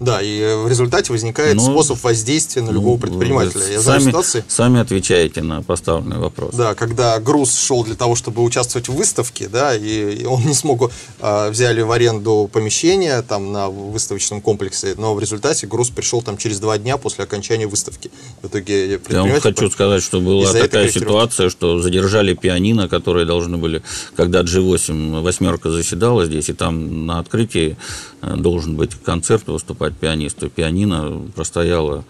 Да, 0.00 0.22
и 0.22 0.54
в 0.54 0.68
результате 0.68 1.12
возникает 1.12 1.56
ну, 1.56 1.62
способ 1.62 2.02
воздействия 2.02 2.62
на 2.62 2.70
любого 2.70 2.94
ну, 2.94 3.00
предпринимателя. 3.00 3.62
Я 3.62 3.80
сами, 3.80 3.82
знаю 3.82 4.00
ситуации. 4.00 4.44
Сами 4.46 4.80
отвечаете 4.80 5.42
на 5.42 5.62
поставленный 5.62 6.18
вопрос. 6.18 6.54
Да, 6.54 6.74
когда 6.74 7.18
груз 7.18 7.58
шел 7.58 7.84
для 7.84 7.96
того, 7.96 8.14
чтобы 8.14 8.42
участвовать 8.42 8.88
в 8.88 8.94
выставке, 8.94 9.48
да, 9.48 9.74
и 9.74 10.24
он 10.24 10.42
не 10.44 10.54
смог, 10.54 10.90
а, 11.20 11.50
взяли 11.50 11.82
в 11.82 11.90
аренду 11.90 12.48
помещение 12.52 13.22
там 13.22 13.52
на 13.52 13.68
выставочном 13.68 14.40
комплексе, 14.40 14.94
но 14.96 15.14
в 15.14 15.20
результате 15.20 15.66
груз 15.66 15.90
пришел 15.90 16.22
там 16.22 16.36
через 16.36 16.60
два 16.60 16.78
дня 16.78 16.96
после 16.96 17.24
окончания 17.24 17.66
выставки. 17.66 18.10
В 18.42 18.46
итоге 18.46 19.00
Я 19.08 19.22
вам 19.22 19.40
хочу 19.40 19.68
сказать, 19.70 20.02
что 20.02 20.20
была 20.20 20.52
такая 20.52 20.90
ситуация, 20.90 21.50
что 21.50 21.80
задержали 21.80 22.34
пианино, 22.34 22.88
которые 22.88 23.26
должны 23.26 23.56
были, 23.56 23.82
когда 24.16 24.42
G8 24.42 25.22
восьмерка 25.22 25.70
заседала 25.70 26.24
здесь, 26.24 26.48
и 26.48 26.52
там 26.52 27.06
на 27.06 27.18
открытии 27.18 27.76
э, 28.17 28.17
должен 28.22 28.76
быть 28.76 28.94
концерт 28.94 29.46
выступать 29.48 29.96
пианисту. 29.96 30.48
Пианино 30.48 31.22
простояло 31.34 32.04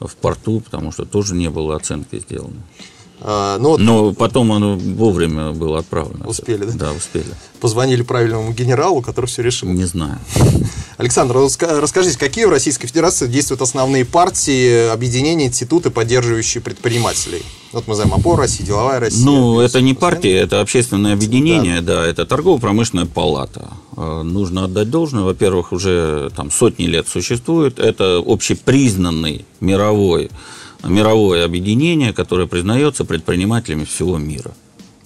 в 0.00 0.14
порту, 0.16 0.60
потому 0.60 0.92
что 0.92 1.04
тоже 1.04 1.34
не 1.34 1.50
было 1.50 1.76
оценки 1.76 2.18
сделано. 2.18 2.62
А, 3.22 3.58
но, 3.58 3.76
ну 3.76 4.06
но 4.06 4.14
потом 4.14 4.52
оно 4.52 4.76
вовремя 4.76 5.50
было 5.52 5.80
отправлено. 5.80 6.26
Успели, 6.26 6.64
да? 6.64 6.72
Да, 6.72 6.92
успели. 6.92 7.26
Позвонили 7.60 8.02
правильному 8.02 8.52
генералу, 8.52 9.02
который 9.02 9.26
все 9.26 9.42
решил. 9.42 9.68
Не 9.68 9.84
знаю. 9.84 10.18
Александр, 11.00 11.36
расскажите, 11.36 12.18
какие 12.18 12.44
в 12.44 12.50
Российской 12.50 12.86
Федерации 12.86 13.26
действуют 13.26 13.62
основные 13.62 14.04
партии, 14.04 14.88
объединения, 14.90 15.46
институты, 15.46 15.90
поддерживающие 15.90 16.62
предпринимателей? 16.62 17.42
Вот 17.72 17.86
мы 17.86 17.94
знаем 17.94 18.12
ОПОР 18.12 18.40
России, 18.40 18.64
Деловая 18.64 19.00
Россия. 19.00 19.24
Ну, 19.24 19.60
это 19.60 19.80
не 19.80 19.94
партия, 19.94 20.36
это 20.36 20.60
общественное 20.60 21.14
объединение, 21.14 21.80
да, 21.80 22.02
да 22.02 22.06
это 22.06 22.26
торгово-промышленная 22.26 23.06
палата. 23.06 23.70
А, 23.96 24.22
нужно 24.22 24.64
отдать 24.64 24.90
должное, 24.90 25.22
во-первых, 25.22 25.72
уже 25.72 26.30
там 26.36 26.50
сотни 26.50 26.84
лет 26.84 27.08
существует, 27.08 27.78
это 27.78 28.22
общепризнанный 28.24 29.46
мировой 29.60 30.30
мировое 30.82 31.44
объединение, 31.44 32.12
которое 32.12 32.46
признается 32.46 33.04
предпринимателями 33.04 33.84
всего 33.84 34.18
мира. 34.18 34.52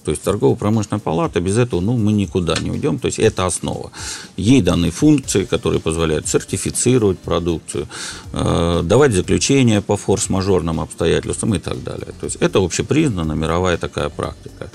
То 0.04 0.10
есть 0.10 0.22
торгово-промышленная 0.22 1.00
палата, 1.00 1.40
без 1.40 1.58
этого 1.58 1.80
ну, 1.80 1.96
мы 1.96 2.12
никуда 2.12 2.54
не 2.60 2.70
уйдем. 2.70 2.98
То 2.98 3.06
есть 3.06 3.18
это 3.18 3.46
основа. 3.46 3.90
Ей 4.36 4.60
даны 4.62 4.90
функции, 4.90 5.44
которые 5.44 5.80
позволяют 5.80 6.28
сертифицировать 6.28 7.18
продукцию, 7.18 7.88
э, 8.32 8.82
давать 8.84 9.12
заключения 9.12 9.80
по 9.80 9.96
форс-мажорным 9.96 10.80
обстоятельствам 10.80 11.54
и 11.54 11.58
так 11.58 11.82
далее. 11.82 12.12
То 12.20 12.26
есть 12.26 12.36
это 12.40 12.58
общепризнанная 12.58 13.36
мировая 13.36 13.76
такая 13.76 14.08
практика. 14.08 14.70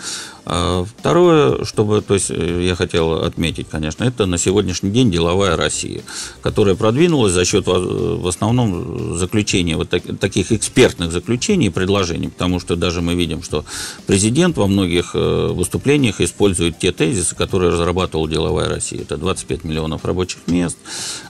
А 0.46 0.86
второе, 0.86 1.64
чтобы, 1.66 2.02
то 2.02 2.14
есть 2.14 2.32
э, 2.32 2.64
я 2.64 2.76
хотел 2.76 3.24
отметить, 3.24 3.68
конечно, 3.70 4.04
это 4.04 4.26
на 4.26 4.38
сегодняшний 4.38 4.92
день 4.92 5.12
деловая 5.12 5.58
Россия, 5.58 6.02
которая 6.42 6.76
продвинулась 6.76 7.34
за 7.34 7.46
счет 7.46 7.66
в 7.68 8.28
основном 8.28 9.18
заключения 9.18 9.76
вот 9.76 9.90
так, 9.90 10.04
таких 10.20 10.52
экспертных 10.52 11.12
заключений 11.12 11.68
и 11.68 11.70
предложений, 11.70 12.30
потому 12.30 12.60
что 12.60 12.76
даже 12.76 13.02
мы 13.02 13.16
видим, 13.16 13.44
что 13.44 13.66
президент 14.08 14.58
во 14.58 14.68
многих 14.68 15.12
э, 15.14 15.48
выступлениях 15.48 16.22
использует 16.22 16.80
те 16.80 16.92
тезисы, 16.92 17.36
которые 17.36 17.72
разрабатывала 17.72 18.28
деловая 18.28 18.70
Россия. 18.70 19.02
Это 19.02 19.18
25 19.18 19.64
миллионов 19.64 20.06
рабочих 20.06 20.40
мест, 20.48 20.78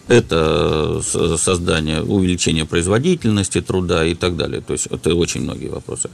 это 0.07 1.01
создание, 1.03 2.01
увеличение 2.01 2.65
производительности 2.65 3.61
труда 3.61 4.05
и 4.05 4.15
так 4.15 4.37
далее. 4.37 4.61
То 4.61 4.73
есть 4.73 4.87
это 4.87 5.13
очень 5.15 5.41
многие 5.41 5.67
вопросы. 5.67 6.09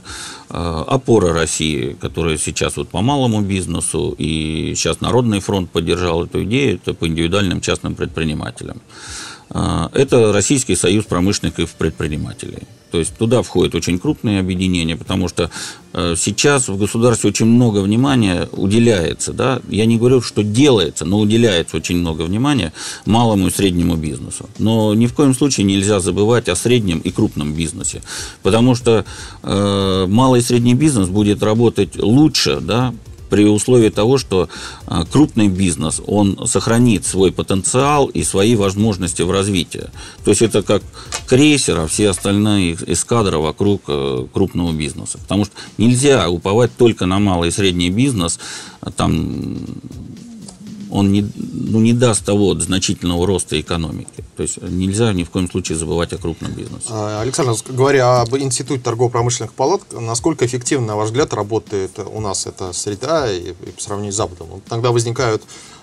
А, 0.48 0.84
опора 0.86 1.32
России, 1.32 1.96
которая 2.00 2.36
сейчас 2.36 2.76
вот 2.76 2.92
по 2.96 3.02
малому 3.02 3.42
бизнесу, 3.42 4.14
и 4.16 4.72
сейчас 4.74 5.02
Народный 5.02 5.40
фронт 5.40 5.70
поддержал 5.70 6.24
эту 6.24 6.44
идею, 6.44 6.76
это 6.76 6.94
по 6.94 7.06
индивидуальным 7.06 7.60
частным 7.60 7.94
предпринимателям. 7.94 8.80
А, 9.50 9.90
это 9.92 10.32
Российский 10.32 10.76
союз 10.76 11.04
промышленников 11.04 11.74
и 11.74 11.76
предпринимателей. 11.76 12.62
То 12.96 13.00
есть 13.00 13.14
туда 13.18 13.42
входят 13.42 13.74
очень 13.74 13.98
крупные 13.98 14.40
объединения, 14.40 14.96
потому 14.96 15.28
что 15.28 15.50
э, 15.92 16.14
сейчас 16.16 16.66
в 16.68 16.78
государстве 16.78 17.28
очень 17.28 17.44
много 17.44 17.80
внимания 17.80 18.48
уделяется, 18.52 19.34
да, 19.34 19.60
я 19.68 19.84
не 19.84 19.98
говорю, 19.98 20.22
что 20.22 20.42
делается, 20.42 21.04
но 21.04 21.20
уделяется 21.20 21.76
очень 21.76 21.98
много 21.98 22.22
внимания 22.22 22.72
малому 23.04 23.48
и 23.48 23.50
среднему 23.50 23.96
бизнесу. 23.96 24.48
Но 24.58 24.94
ни 24.94 25.04
в 25.08 25.12
коем 25.12 25.34
случае 25.34 25.66
нельзя 25.66 26.00
забывать 26.00 26.48
о 26.48 26.56
среднем 26.56 27.00
и 27.00 27.10
крупном 27.10 27.52
бизнесе, 27.52 28.00
потому 28.42 28.74
что 28.74 29.04
э, 29.42 30.06
малый 30.08 30.40
и 30.40 30.42
средний 30.42 30.72
бизнес 30.72 31.10
будет 31.10 31.42
работать 31.42 32.02
лучше, 32.02 32.60
да, 32.62 32.94
при 33.28 33.44
условии 33.44 33.90
того, 33.90 34.18
что 34.18 34.48
а, 34.86 35.04
крупный 35.04 35.48
бизнес, 35.48 36.00
он 36.06 36.46
сохранит 36.46 37.04
свой 37.04 37.32
потенциал 37.32 38.06
и 38.06 38.22
свои 38.22 38.56
возможности 38.56 39.22
в 39.22 39.30
развитии. 39.30 39.84
То 40.24 40.30
есть 40.30 40.42
это 40.42 40.62
как 40.62 40.82
крейсер, 41.26 41.80
а 41.80 41.86
все 41.86 42.10
остальные 42.10 42.76
эскадра 42.86 43.38
вокруг 43.38 43.82
э, 43.88 44.26
крупного 44.32 44.72
бизнеса. 44.72 45.18
Потому 45.18 45.44
что 45.44 45.54
нельзя 45.78 46.28
уповать 46.28 46.70
только 46.76 47.06
на 47.06 47.18
малый 47.18 47.48
и 47.48 47.52
средний 47.52 47.90
бизнес, 47.90 48.38
а 48.80 48.90
там 48.90 49.58
он 50.90 51.12
не, 51.12 51.28
ну, 51.34 51.80
не 51.80 51.92
даст 51.92 52.24
того 52.24 52.54
значительного 52.54 53.26
роста 53.26 53.60
экономики. 53.60 54.24
То 54.36 54.42
есть 54.42 54.62
нельзя 54.62 55.12
ни 55.12 55.24
в 55.24 55.30
коем 55.30 55.50
случае 55.50 55.78
забывать 55.78 56.12
о 56.12 56.18
крупном 56.18 56.52
бизнесе. 56.52 56.88
А, 56.90 57.20
Александр, 57.22 57.54
говоря 57.68 58.20
об 58.20 58.36
Институте 58.36 58.82
торгово-промышленных 58.82 59.52
палат, 59.52 59.82
насколько 59.92 60.46
эффективно, 60.46 60.88
на 60.88 60.96
ваш 60.96 61.06
взгляд, 61.06 61.32
работает 61.34 61.98
у 61.98 62.20
нас 62.20 62.46
эта 62.46 62.72
среда 62.72 63.32
и, 63.32 63.50
и 63.50 63.70
по 63.72 63.80
сравнению 63.80 64.12
с 64.12 64.16
Западом? 64.16 64.62
Тогда 64.68 64.92
возникают 64.92 65.42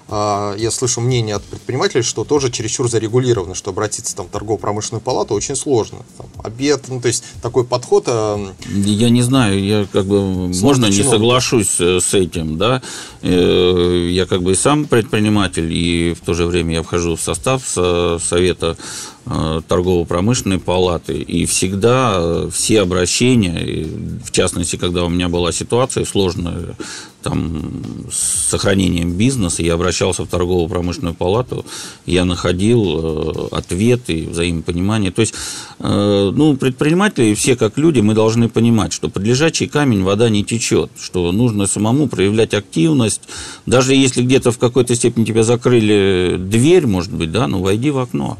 я 0.10 0.70
слышу 0.72 1.02
мнение 1.02 1.36
от 1.36 1.44
предпринимателей, 1.44 2.04
что 2.04 2.24
тоже 2.24 2.52
чересчур 2.52 2.90
зарегулировано, 2.90 3.56
что 3.56 3.72
обратиться 3.72 4.16
там, 4.16 4.28
в 4.28 4.30
торгово-промышленную 4.30 5.02
палату 5.02 5.34
очень 5.34 5.56
сложно. 5.56 6.00
Там, 6.18 6.28
обед, 6.44 6.86
ну, 6.88 7.02
то 7.02 7.08
есть 7.08 7.24
такой 7.42 7.64
подход... 7.64 8.06
А, 8.08 8.54
я 8.68 9.10
не 9.10 9.22
знаю, 9.22 9.64
я 9.64 9.86
как 9.92 10.06
бы, 10.06 10.48
можно 10.48 10.88
не 10.88 11.04
соглашусь 11.04 11.80
э, 11.80 12.00
с 12.00 12.14
этим, 12.14 12.58
да, 12.58 12.82
э, 13.22 14.08
я 14.12 14.26
как 14.26 14.44
бы 14.44 14.52
и 14.52 14.56
сам 14.56 14.86
предприниматель, 14.86 15.72
и 15.72 16.14
в 16.14 16.20
то 16.22 16.34
же 16.34 16.46
время 16.46 16.76
я 16.76 16.84
вхожу 16.84 17.16
в 17.16 17.22
состав 17.22 17.64
совета 17.66 18.78
торгово-промышленной 19.26 20.60
палаты. 20.60 21.18
И 21.22 21.46
всегда 21.46 22.16
э, 22.18 22.50
все 22.52 22.82
обращения, 22.82 23.88
в 24.24 24.32
частности, 24.32 24.76
когда 24.76 25.06
у 25.06 25.10
меня 25.10 25.30
была 25.30 25.52
ситуация 25.52 26.04
сложная 26.04 26.76
там, 27.22 27.72
с 28.12 28.50
сохранением 28.50 29.14
бизнеса, 29.14 29.64
я 29.64 29.76
обращался 29.76 30.24
в 30.24 30.28
торгово-промышленную 30.28 31.16
палату, 31.16 31.66
я 32.06 32.26
находил 32.26 32.84
э, 32.84 33.48
ответы, 33.52 34.28
взаимопонимание. 34.30 35.12
То 35.12 35.22
есть, 35.22 35.34
ну, 35.80 36.56
предприниматели, 36.58 37.34
все 37.34 37.56
как 37.56 37.78
люди, 37.78 38.00
мы 38.00 38.14
должны 38.14 38.50
понимать, 38.50 38.94
что 38.94 39.10
под 39.10 39.24
лежачий 39.24 39.68
камень 39.68 40.04
вода 40.04 40.30
не 40.30 40.44
течет, 40.44 40.92
что 41.00 41.32
нужно 41.32 41.66
самому 41.68 42.08
проявлять 42.08 42.54
активность. 42.54 43.22
Даже 43.66 43.94
если 43.96 44.22
где-то 44.22 44.52
в 44.52 44.58
какой-то 44.58 44.96
степени 44.96 45.26
тебя 45.26 45.44
закрыли 45.44 46.38
дверь, 46.38 46.88
может 46.88 47.12
быть, 47.14 47.32
да, 47.32 47.48
ну, 47.48 47.62
войди 47.62 47.90
в 47.90 48.00
окно. 48.00 48.38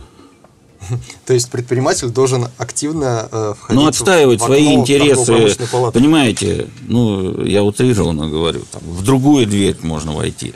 То 1.26 1.34
есть 1.34 1.50
предприниматель 1.50 2.10
должен 2.10 2.48
активно 2.58 3.28
э, 3.32 3.54
входить 3.58 3.82
Ну, 3.82 3.88
отстаивать 3.88 4.42
в, 4.42 4.46
свои 4.46 4.74
интересы, 4.74 5.56
понимаете, 5.94 6.68
ну, 6.88 7.44
я 7.44 7.64
утрированно 7.64 8.30
говорю, 8.30 8.62
там, 8.72 8.82
в 8.86 9.04
другую 9.04 9.46
дверь 9.46 9.78
можно 9.82 10.14
войти. 10.14 10.54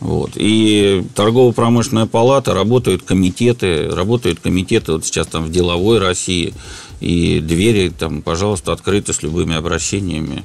Вот. 0.00 0.32
И 0.34 1.04
торгово-промышленная 1.14 2.06
палата, 2.06 2.52
работают 2.52 3.02
комитеты, 3.02 3.88
работают 3.90 4.40
комитеты 4.40 4.92
вот 4.92 5.06
сейчас 5.06 5.26
там 5.26 5.44
в 5.44 5.50
деловой 5.50 5.98
России, 5.98 6.54
и 7.00 7.40
двери 7.40 7.88
там, 7.88 8.22
пожалуйста, 8.22 8.72
открыты 8.72 9.12
с 9.12 9.22
любыми 9.22 9.54
обращениями. 9.54 10.44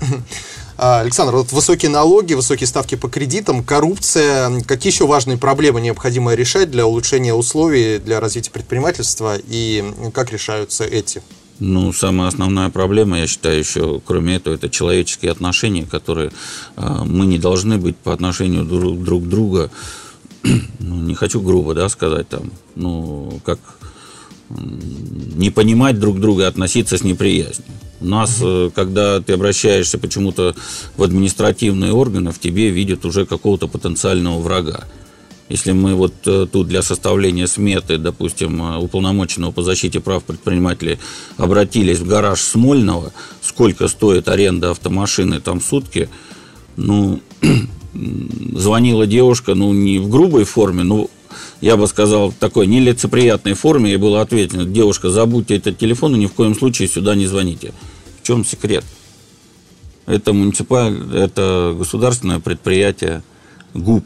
А, 0.82 1.00
Александр, 1.00 1.36
вот 1.36 1.52
высокие 1.52 1.90
налоги, 1.90 2.32
высокие 2.32 2.66
ставки 2.66 2.94
по 2.94 3.10
кредитам, 3.10 3.62
коррупция. 3.62 4.62
Какие 4.62 4.90
еще 4.90 5.06
важные 5.06 5.36
проблемы 5.36 5.78
необходимо 5.82 6.32
решать 6.32 6.70
для 6.70 6.86
улучшения 6.86 7.34
условий 7.34 7.98
для 7.98 8.18
развития 8.18 8.50
предпринимательства 8.50 9.36
и 9.36 9.84
как 10.14 10.32
решаются 10.32 10.84
эти? 10.84 11.20
Ну, 11.58 11.92
самая 11.92 12.28
основная 12.28 12.70
проблема, 12.70 13.18
я 13.18 13.26
считаю, 13.26 13.58
еще, 13.58 14.00
кроме 14.02 14.36
этого, 14.36 14.54
это 14.54 14.70
человеческие 14.70 15.32
отношения, 15.32 15.84
которые 15.84 16.32
э, 16.78 17.02
мы 17.04 17.26
не 17.26 17.38
должны 17.38 17.76
быть 17.76 17.98
по 17.98 18.14
отношению 18.14 18.64
друг, 18.64 19.04
друг 19.04 19.28
друга, 19.28 19.70
ну, 20.78 20.96
не 20.96 21.14
хочу 21.14 21.42
грубо, 21.42 21.74
да, 21.74 21.90
сказать 21.90 22.26
там, 22.30 22.50
ну, 22.74 23.38
как 23.44 23.58
не 24.50 25.50
понимать 25.50 25.98
друг 25.98 26.20
друга, 26.20 26.46
относиться 26.46 26.98
с 26.98 27.04
неприязнью. 27.04 27.66
У 28.00 28.06
нас, 28.06 28.40
угу. 28.40 28.72
когда 28.74 29.20
ты 29.20 29.34
обращаешься 29.34 29.98
почему-то 29.98 30.54
в 30.96 31.02
административные 31.02 31.92
органы, 31.92 32.32
в 32.32 32.38
тебе 32.38 32.70
видят 32.70 33.04
уже 33.04 33.26
какого-то 33.26 33.68
потенциального 33.68 34.40
врага. 34.40 34.84
Если 35.50 35.72
мы 35.72 35.96
вот 35.96 36.14
э, 36.26 36.46
тут 36.50 36.68
для 36.68 36.80
составления 36.80 37.48
сметы, 37.48 37.98
допустим, 37.98 38.62
э, 38.62 38.78
уполномоченного 38.78 39.50
по 39.50 39.62
защите 39.62 39.98
прав 39.98 40.22
предпринимателей 40.22 40.98
обратились 41.36 41.98
в 41.98 42.06
гараж 42.06 42.40
Смольного, 42.40 43.12
сколько 43.42 43.88
стоит 43.88 44.28
аренда 44.28 44.70
автомашины 44.70 45.40
там 45.40 45.58
в 45.58 45.64
сутки, 45.64 46.08
ну, 46.76 47.20
звонила 48.54 49.08
девушка, 49.08 49.54
ну, 49.54 49.72
не 49.72 49.98
в 49.98 50.08
грубой 50.08 50.44
форме, 50.44 50.84
но 50.84 51.10
я 51.60 51.76
бы 51.76 51.86
сказал, 51.86 52.32
такой 52.32 52.66
нелицеприятной 52.66 53.54
форме, 53.54 53.92
и 53.92 53.96
было 53.96 54.20
ответено, 54.20 54.64
девушка, 54.64 55.10
забудьте 55.10 55.56
этот 55.56 55.78
телефон 55.78 56.14
и 56.16 56.18
ни 56.18 56.26
в 56.26 56.32
коем 56.32 56.54
случае 56.54 56.88
сюда 56.88 57.14
не 57.14 57.26
звоните. 57.26 57.72
В 58.22 58.26
чем 58.26 58.44
секрет? 58.44 58.84
Это 60.06 60.32
муниципаль, 60.32 60.98
это 61.14 61.74
государственное 61.78 62.40
предприятие 62.40 63.22
ГУП 63.74 64.04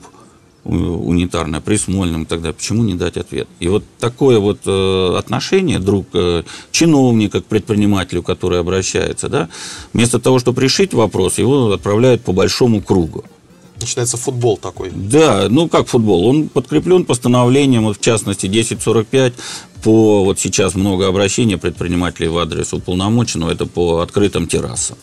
унитарное, 0.65 1.61
при 1.61 1.77
Смольном 1.77 2.25
тогда, 2.25 2.53
почему 2.55 2.85
не 2.85 2.95
дать 2.95 3.19
ответ? 3.19 3.47
И 3.61 3.69
вот 3.69 3.85
такое 3.99 4.39
вот 4.39 4.61
э, 4.65 5.15
отношение 5.19 5.79
друг 5.79 6.07
э, 6.15 6.43
чиновника 6.71 7.43
к 7.43 7.45
предпринимателю, 7.45 8.23
который 8.23 8.61
обращается, 8.61 9.29
да, 9.29 9.51
вместо 9.93 10.19
того, 10.19 10.39
чтобы 10.39 10.63
решить 10.63 10.95
вопрос, 10.95 11.37
его 11.37 11.71
отправляют 11.73 12.23
по 12.23 12.33
большому 12.33 12.81
кругу 12.81 13.25
начинается 13.85 14.17
футбол 14.17 14.57
такой. 14.57 14.91
Да, 14.95 15.47
ну 15.49 15.69
как 15.69 15.87
футбол, 15.89 16.27
он 16.27 16.49
подкреплен 16.49 17.05
постановлением, 17.05 17.85
вот 17.85 17.99
в 17.99 18.01
частности 18.01 18.47
1045 18.47 19.35
по, 19.83 20.25
вот 20.25 20.39
сейчас 20.41 20.75
много 20.75 21.07
обращений 21.07 21.57
предпринимателей 21.57 22.29
в 22.29 22.39
адрес 22.39 22.73
уполномоченного, 22.73 23.51
это 23.51 23.67
по 23.67 24.01
открытым 24.01 24.47
террасам. 24.47 24.97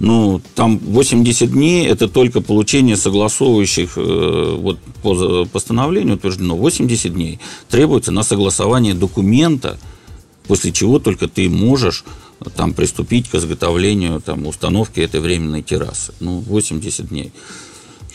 Ну, 0.00 0.40
там 0.54 0.78
80 0.78 1.52
дней– 1.52 1.86
это 1.88 2.08
только 2.08 2.40
получение 2.40 2.96
согласовывающих, 2.96 3.96
э, 3.96 4.56
вот 4.58 4.78
по 5.02 5.44
постановлению 5.44 6.16
утверждено, 6.16 6.56
80 6.56 7.14
дней 7.14 7.38
требуется 7.68 8.10
на 8.10 8.24
согласование 8.24 8.94
документа, 8.94 9.78
после 10.48 10.72
чего 10.72 10.98
только 10.98 11.28
ты 11.28 11.48
можешь 11.48 12.04
там 12.56 12.74
приступить 12.74 13.30
к 13.30 13.36
изготовлению 13.36 14.20
там, 14.20 14.46
установки 14.46 15.00
этой 15.00 15.20
временной 15.20 15.62
террасы. 15.62 16.12
Ну, 16.20 16.40
80 16.40 17.08
дней. 17.08 17.32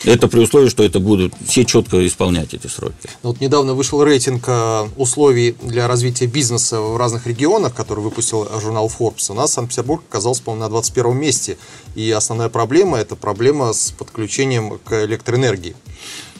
Это 0.04 0.28
при 0.28 0.40
условии, 0.40 0.68
что 0.68 0.82
это 0.82 0.98
будут 0.98 1.34
все 1.46 1.64
четко 1.64 2.06
исполнять 2.06 2.54
эти 2.54 2.66
сроки. 2.66 2.94
Ну, 3.22 3.30
вот 3.30 3.40
недавно 3.40 3.74
вышел 3.74 4.02
рейтинг 4.02 4.44
э, 4.46 4.88
условий 4.96 5.54
для 5.62 5.88
развития 5.88 6.26
бизнеса 6.26 6.80
в 6.80 6.96
разных 6.96 7.26
регионах, 7.26 7.74
который 7.74 8.00
выпустил 8.00 8.48
журнал 8.60 8.90
Forbes. 8.90 9.30
У 9.30 9.34
нас 9.34 9.52
Санкт-Петербург 9.52 10.02
оказался, 10.08 10.42
по-моему, 10.42 10.64
на 10.64 10.70
21 10.70 11.16
месте. 11.16 11.58
И 11.94 12.10
основная 12.10 12.48
проблема– 12.48 12.98
это 13.00 13.14
проблема 13.14 13.72
с 13.72 13.90
подключением 13.90 14.78
к 14.78 15.04
электроэнергии. 15.04 15.76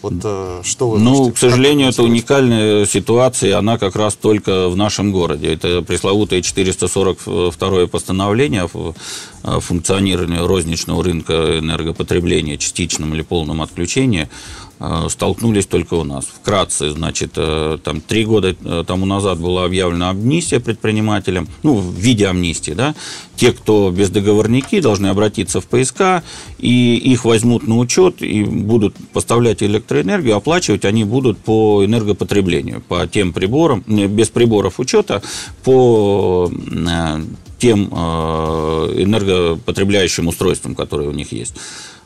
Вот 0.03 0.15
э, 0.25 0.63
что 0.65 0.91
вы 0.91 0.99
Ну, 0.99 1.11
можете, 1.11 1.33
к 1.33 1.39
сожалению, 1.39 1.89
это 1.91 2.03
уникальная 2.03 2.87
ситуация, 2.87 3.59
она 3.59 3.77
как 3.79 3.97
раз 3.97 4.15
только 4.15 4.69
в 4.69 4.77
нашем 4.77 5.13
городе. 5.13 5.53
Это 5.53 5.83
пресловутое 5.83 6.41
442 6.43 7.87
постановление 7.87 8.69
о 9.43 9.61
функционировании 9.61 10.39
розничного 10.39 11.05
рынка 11.05 11.59
энергопотребления, 11.59 12.57
частичном 12.57 13.15
или 13.15 13.23
полном 13.23 13.63
отключении. 13.63 14.29
Э, 14.83 15.09
столкнулись 15.11 15.67
только 15.67 15.93
у 15.95 16.05
нас. 16.05 16.25
Вкратце, 16.25 16.91
значит, 16.91 17.33
э, 17.37 17.77
там 17.85 18.01
три 18.01 18.25
года 18.25 18.57
э, 18.65 18.85
тому 18.87 19.05
назад 19.05 19.39
была 19.39 19.67
объявлена 19.67 20.09
амнистия 20.09 20.59
предпринимателям, 20.59 21.49
ну, 21.63 21.75
в 21.75 21.95
виде 21.95 22.27
амнистии, 22.27 22.73
да, 22.73 22.95
те, 23.37 23.53
кто 23.53 23.91
бездоговорники, 23.91 24.81
должны 24.81 25.09
обратиться 25.09 25.61
в 25.61 25.67
ПСК, 25.67 26.23
и 26.59 26.97
их 26.97 27.27
возьмут 27.27 27.69
на 27.69 27.77
учет 27.77 28.23
и 28.23 28.43
будут 28.43 28.95
поставлять 29.13 29.63
электроэнергию, 29.63 30.35
оплачивать 30.35 30.87
они 30.87 31.05
будут 31.05 31.37
по 31.37 31.85
энергопотреблению, 31.85 32.81
по 32.81 33.07
тем 33.07 33.35
приборам, 33.35 33.85
без 33.87 34.31
приборов 34.31 34.81
учета, 34.81 35.21
по 35.63 36.51
тем 37.59 37.89
энергопотребляющим 37.89 40.29
устройствам, 40.29 40.75
которые 40.75 41.11
у 41.11 41.13
них 41.13 41.33
есть. 41.33 41.55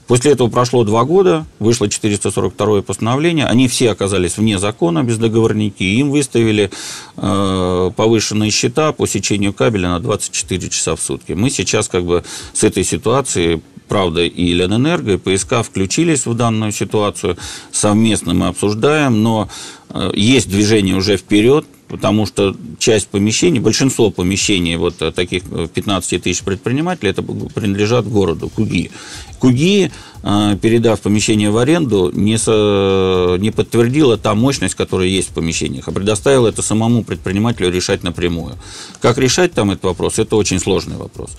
После 0.07 0.33
этого 0.33 0.49
прошло 0.49 0.85
два 0.85 1.05
года, 1.05 1.47
вышло 1.59 1.89
442 1.89 2.83
постановление, 2.83 3.47
они 3.47 3.69
все 3.69 3.91
оказались 3.91 4.37
вне 4.37 4.59
закона, 4.59 5.03
без 5.03 5.17
договорники, 5.17 5.83
им 5.83 6.11
выставили 6.11 6.71
э, 7.17 7.91
повышенные 7.97 8.51
счета 8.51 8.93
по 8.93 9.07
сечению 9.07 9.55
кабеля 9.55 9.89
на 9.89 10.01
24 10.01 10.69
часа 10.69 10.95
в 10.95 11.01
сутки. 11.01 11.33
Мы 11.33 11.49
сейчас 11.49 11.89
как 11.89 12.05
бы 12.05 12.23
с 12.53 12.65
этой 12.65 12.85
ситуацией 12.85 13.63
правда, 13.89 14.23
и 14.23 14.53
Ленэнерго, 14.53 15.15
и 15.15 15.17
ПСК 15.17 15.63
включились 15.63 16.27
в 16.27 16.35
данную 16.35 16.73
ситуацию. 16.73 17.37
Совместно 17.71 18.35
мы 18.35 18.49
обсуждаем, 18.49 19.23
но 19.23 19.49
э, 19.91 20.11
есть 20.15 20.49
движение 20.49 20.97
уже 20.97 21.17
вперед 21.17 21.67
потому 21.89 22.27
что 22.27 22.57
часть 22.79 23.09
помещений, 23.09 23.61
большинство 23.61 24.11
помещений 24.11 24.77
вот 24.77 25.01
э, 25.03 25.13
таких 25.13 25.43
15 25.45 26.13
э, 26.13 26.19
тысяч 26.19 26.43
предпринимателей, 26.43 27.11
это 27.11 27.23
принадлежат 27.23 28.07
городу 28.07 28.49
Куги. 28.49 28.91
Куги, 29.39 29.91
передав 30.25 31.01
помещение 31.01 31.51
в 31.51 31.59
аренду, 31.59 32.11
не, 32.15 32.39
со, 32.39 33.37
не 33.39 33.51
подтвердила 33.51 34.17
та 34.17 34.35
мощность, 34.35 34.75
которая 34.75 35.09
есть 35.09 35.31
в 35.31 35.35
помещениях, 35.35 35.87
а 35.87 35.93
предоставила 35.93 36.49
это 36.49 36.63
самому 36.63 37.05
предпринимателю 37.05 37.71
решать 37.71 38.03
напрямую. 38.03 38.55
Как 39.01 39.19
решать 39.19 39.53
там 39.53 39.71
этот 39.71 39.85
вопрос, 39.85 40.19
это 40.19 40.37
очень 40.37 40.61
сложный 40.61 40.97
вопрос. 40.97 41.31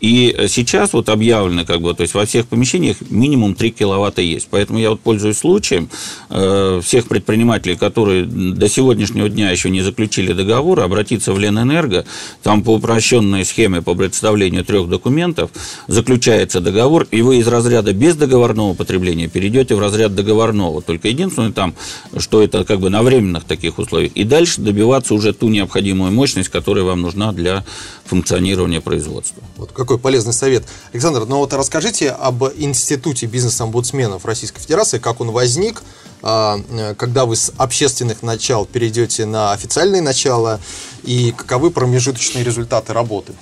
И 0.00 0.46
сейчас 0.48 0.94
вот 0.94 1.10
объявлено, 1.10 1.64
как 1.66 1.82
бы, 1.82 1.94
то 1.94 2.02
есть 2.02 2.14
во 2.14 2.24
всех 2.24 2.46
помещениях 2.46 2.96
минимум 3.10 3.54
3 3.54 3.70
киловатта 3.70 4.22
есть. 4.22 4.48
Поэтому 4.50 4.78
я 4.78 4.90
вот 4.90 5.00
пользуюсь 5.00 5.38
случаем 5.38 5.90
э, 6.30 6.80
всех 6.82 7.06
предпринимателей, 7.06 7.76
которые 7.76 8.24
до 8.24 8.68
сегодняшнего 8.68 9.28
дня 9.28 9.50
еще 9.50 9.68
не 9.68 9.82
заключили 9.82 10.32
договор, 10.32 10.80
обратиться 10.80 11.34
в 11.34 11.38
Ленэнерго, 11.38 12.06
там 12.42 12.62
по 12.62 12.74
упрощенной 12.76 13.44
схеме 13.44 13.82
по 13.82 13.94
представлению 13.94 14.64
трех 14.64 14.88
документов 14.88 15.50
заключается 15.86 16.60
договор, 16.60 17.06
и 17.10 17.20
вы 17.20 17.38
из 17.38 17.46
разряда 17.46 17.92
бездоговорного 18.30 18.74
потребления 18.74 19.28
перейдете 19.28 19.74
в 19.74 19.80
разряд 19.80 20.14
договорного. 20.14 20.82
Только 20.82 21.08
единственное 21.08 21.52
там, 21.52 21.74
что 22.16 22.42
это 22.42 22.64
как 22.64 22.80
бы 22.80 22.88
на 22.88 23.02
временных 23.02 23.44
таких 23.44 23.78
условиях. 23.78 24.12
И 24.12 24.24
дальше 24.24 24.60
добиваться 24.60 25.14
уже 25.14 25.32
ту 25.32 25.48
необходимую 25.48 26.12
мощность, 26.12 26.48
которая 26.48 26.84
вам 26.84 27.02
нужна 27.02 27.32
для 27.32 27.64
функционирования 28.04 28.80
производства. 28.80 29.42
Вот 29.56 29.72
какой 29.72 29.98
полезный 29.98 30.32
совет. 30.32 30.64
Александр, 30.92 31.26
ну 31.26 31.38
вот 31.38 31.52
расскажите 31.52 32.10
об 32.10 32.44
институте 32.56 33.26
бизнес-омбудсменов 33.26 34.24
Российской 34.24 34.60
Федерации, 34.60 34.98
как 34.98 35.20
он 35.20 35.30
возник, 35.30 35.82
а, 36.22 36.60
э, 36.70 36.94
когда 36.94 37.24
вы 37.24 37.34
с 37.34 37.52
общественных 37.56 38.22
начал 38.22 38.64
перейдете 38.64 39.26
на 39.26 39.52
официальные 39.52 40.02
начала, 40.02 40.60
и 41.02 41.32
каковы 41.36 41.70
промежуточные 41.70 42.44
результаты 42.44 42.92
работы? 42.92 43.32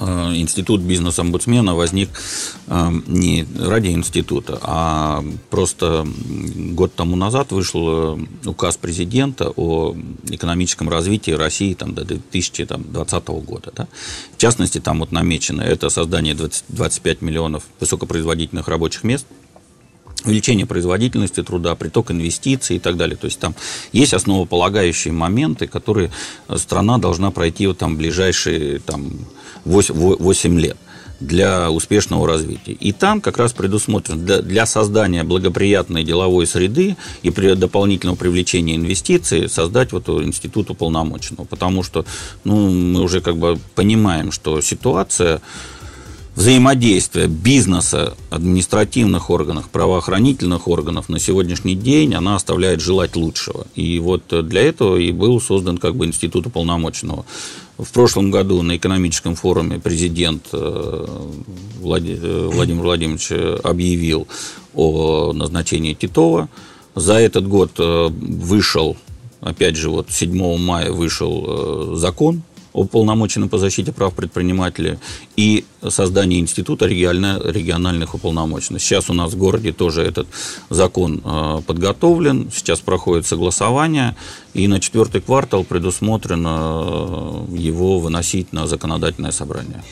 Э, 0.00 0.32
институт 0.34 0.80
бизнес-омбудсмена 0.80 1.74
возник 1.74 2.08
э, 2.68 2.90
не 3.06 3.46
ради 3.58 3.88
института, 3.88 4.58
а 4.62 5.22
просто 5.50 6.06
год 6.72 6.94
тому 6.94 7.16
назад 7.16 7.52
вышел 7.52 8.16
э, 8.16 8.18
указ 8.46 8.78
президента 8.78 9.52
о 9.56 9.94
экономическом 10.30 10.88
развитии 10.88 11.32
России 11.32 11.74
там, 11.74 11.94
до 11.94 12.04
2020 12.04 13.26
года. 13.28 13.72
Да? 13.76 13.88
В 14.34 14.38
частности, 14.38 14.80
там 14.80 15.00
вот 15.00 15.12
намечено 15.12 15.60
это 15.60 15.90
создание 15.90 16.34
20, 16.34 16.64
25 16.68 17.20
миллионов 17.20 17.64
высокопроизводительных 17.78 18.68
рабочих 18.68 19.04
мест– 19.04 19.26
увеличение 20.24 20.66
производительности 20.66 21.42
труда, 21.42 21.74
приток 21.74 22.10
инвестиций 22.10 22.76
и 22.76 22.78
так 22.78 22.96
далее. 22.96 23.16
То 23.16 23.26
есть 23.26 23.38
там 23.38 23.54
есть 23.92 24.14
основополагающие 24.14 25.12
моменты, 25.12 25.66
которые 25.66 26.10
страна 26.56 26.98
должна 26.98 27.30
пройти 27.30 27.66
вот 27.66 27.78
там 27.78 27.96
ближайшие 27.96 28.80
там, 28.80 29.12
8, 29.64 29.94
8 29.94 30.60
лет 30.60 30.76
для 31.20 31.70
успешного 31.70 32.26
развития. 32.26 32.72
И 32.72 32.92
там 32.92 33.20
как 33.20 33.38
раз 33.38 33.52
предусмотрено 33.52 34.22
для, 34.22 34.40
для 34.40 34.66
создания 34.66 35.22
благоприятной 35.22 36.02
деловой 36.02 36.46
среды 36.46 36.96
и 37.22 37.30
при 37.30 37.54
дополнительного 37.54 38.16
привлечения 38.16 38.76
инвестиций 38.76 39.48
создать 39.48 39.92
вот 39.92 40.08
институт 40.08 40.70
уполномоченного. 40.70 41.44
Потому 41.44 41.82
что 41.82 42.06
ну, 42.44 42.70
мы 42.70 43.02
уже 43.02 43.20
как 43.20 43.36
бы 43.36 43.58
понимаем, 43.74 44.32
что 44.32 44.60
ситуация 44.62 45.42
взаимодействия 46.34 47.26
бизнеса, 47.26 48.14
административных 48.30 49.30
органов, 49.30 49.68
правоохранительных 49.70 50.68
органов 50.68 51.08
на 51.08 51.18
сегодняшний 51.18 51.74
день, 51.74 52.14
она 52.14 52.36
оставляет 52.36 52.80
желать 52.80 53.16
лучшего. 53.16 53.66
И 53.74 53.98
вот 53.98 54.22
для 54.46 54.62
этого 54.62 54.96
и 54.96 55.12
был 55.12 55.40
создан 55.40 55.78
как 55.78 55.96
бы 55.96 56.06
институт 56.06 56.46
уполномоченного. 56.46 57.24
В 57.78 57.92
прошлом 57.92 58.30
году 58.30 58.60
на 58.62 58.76
экономическом 58.76 59.34
форуме 59.34 59.78
президент 59.78 60.48
э, 60.52 61.06
э, 61.06 61.30
Владимир 61.80 62.82
Владимирович 62.82 63.32
объявил 63.64 64.28
о 64.74 65.32
назначении 65.32 65.94
Титова. 65.94 66.48
За 66.94 67.14
этот 67.14 67.48
год 67.48 67.72
э, 67.78 68.08
вышел, 68.10 68.96
опять 69.40 69.76
же, 69.76 69.88
вот 69.88 70.10
7 70.10 70.58
мая 70.58 70.92
вышел 70.92 71.96
закон 71.96 72.42
уполномоченным 72.72 73.48
по 73.48 73.58
защите 73.58 73.92
прав 73.92 74.14
предпринимателей 74.14 74.98
и 75.36 75.64
создание 75.88 76.40
института 76.40 76.86
региональных 76.86 78.14
уполномоченных. 78.14 78.82
Сейчас 78.82 79.10
у 79.10 79.14
нас 79.14 79.32
в 79.32 79.38
городе 79.38 79.72
тоже 79.72 80.02
этот 80.02 80.26
закон 80.68 81.22
э, 81.24 81.62
подготовлен, 81.66 82.50
сейчас 82.52 82.80
проходит 82.80 83.26
согласование, 83.26 84.16
и 84.54 84.68
на 84.68 84.80
четвертый 84.80 85.20
квартал 85.20 85.64
предусмотрено 85.64 87.46
э, 87.50 87.56
его 87.56 87.98
выносить 87.98 88.52
на 88.52 88.66
законодательное 88.66 89.32
собрание. 89.32 89.82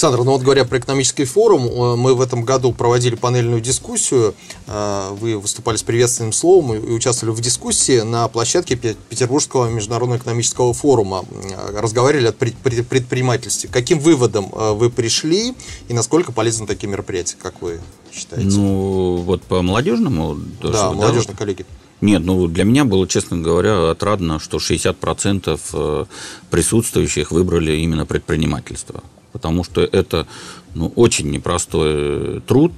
Александр, 0.00 0.24
ну 0.24 0.32
вот 0.32 0.40
говоря 0.40 0.64
про 0.64 0.78
экономический 0.78 1.26
форум, 1.26 1.66
э, 1.66 1.96
мы 1.96 2.14
в 2.14 2.22
этом 2.22 2.42
году 2.42 2.72
проводили 2.72 3.16
панельную 3.16 3.60
дискуссию, 3.60 4.34
э, 4.66 5.10
вы 5.20 5.36
выступали 5.36 5.76
с 5.76 5.82
приветственным 5.82 6.32
словом 6.32 6.74
и 6.74 6.90
участвовали 6.90 7.36
в 7.36 7.40
дискуссии 7.42 8.00
на 8.00 8.26
площадке 8.28 8.76
Петербургского 8.76 9.68
международного 9.68 10.18
экономического 10.18 10.72
форума, 10.72 11.26
э, 11.30 11.78
разговаривали 11.78 12.28
о 12.28 12.32
предпринимательстве. 12.32 13.68
Каким 13.70 13.98
выводом 13.98 14.50
вы 14.50 14.88
пришли 14.88 15.52
и 15.88 15.92
насколько 15.92 16.32
полезны 16.32 16.66
такие 16.66 16.88
мероприятия, 16.88 17.36
как 17.38 17.60
вы 17.60 17.78
считаете? 18.10 18.56
Ну, 18.56 19.16
вот 19.16 19.42
по 19.42 19.60
молодежному? 19.60 20.38
Да, 20.62 20.72
что, 20.72 20.92
молодежные 20.94 21.32
да? 21.32 21.36
коллеги. 21.36 21.66
Нет, 22.00 22.24
ну 22.24 22.46
для 22.46 22.64
меня 22.64 22.86
было, 22.86 23.06
честно 23.06 23.36
говоря, 23.36 23.90
отрадно, 23.90 24.40
что 24.40 24.56
60% 24.56 26.08
присутствующих 26.48 27.32
выбрали 27.32 27.72
именно 27.72 28.06
предпринимательство 28.06 29.02
потому 29.32 29.64
что 29.64 29.82
это 29.82 30.26
ну, 30.74 30.92
очень 30.96 31.30
непростой 31.30 32.40
труд, 32.40 32.72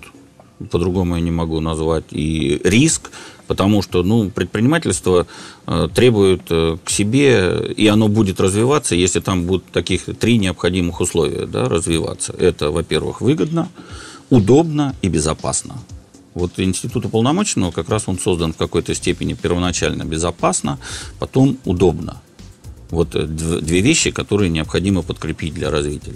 по-другому 0.70 1.16
я 1.16 1.20
не 1.20 1.30
могу 1.30 1.60
назвать, 1.60 2.04
и 2.10 2.60
риск, 2.64 3.10
потому 3.46 3.82
что 3.82 4.02
ну, 4.02 4.30
предпринимательство 4.30 5.26
э, 5.66 5.88
требует 5.94 6.42
э, 6.50 6.78
к 6.84 6.90
себе, 6.90 7.72
и 7.76 7.86
оно 7.86 8.08
будет 8.08 8.40
развиваться, 8.40 8.94
если 8.94 9.20
там 9.20 9.44
будут 9.44 9.64
таких 9.66 10.04
три 10.18 10.38
необходимых 10.38 11.00
условия 11.00 11.46
да, 11.46 11.68
развиваться. 11.68 12.32
Это, 12.38 12.70
во-первых, 12.70 13.20
выгодно, 13.20 13.68
удобно 14.30 14.94
и 15.02 15.08
безопасно. 15.08 15.74
Вот 16.34 16.52
институт 16.58 17.04
уполномоченного 17.04 17.72
как 17.72 17.90
раз 17.90 18.04
он 18.06 18.18
создан 18.18 18.54
в 18.54 18.56
какой-то 18.56 18.94
степени 18.94 19.34
первоначально 19.34 20.04
безопасно, 20.04 20.78
потом 21.18 21.58
удобно. 21.64 22.22
Вот 22.92 23.14
э, 23.14 23.22
две 23.24 23.80
вещи, 23.80 24.10
которые 24.10 24.50
необходимо 24.50 25.02
подкрепить 25.02 25.54
для 25.54 25.70
развития. 25.70 26.12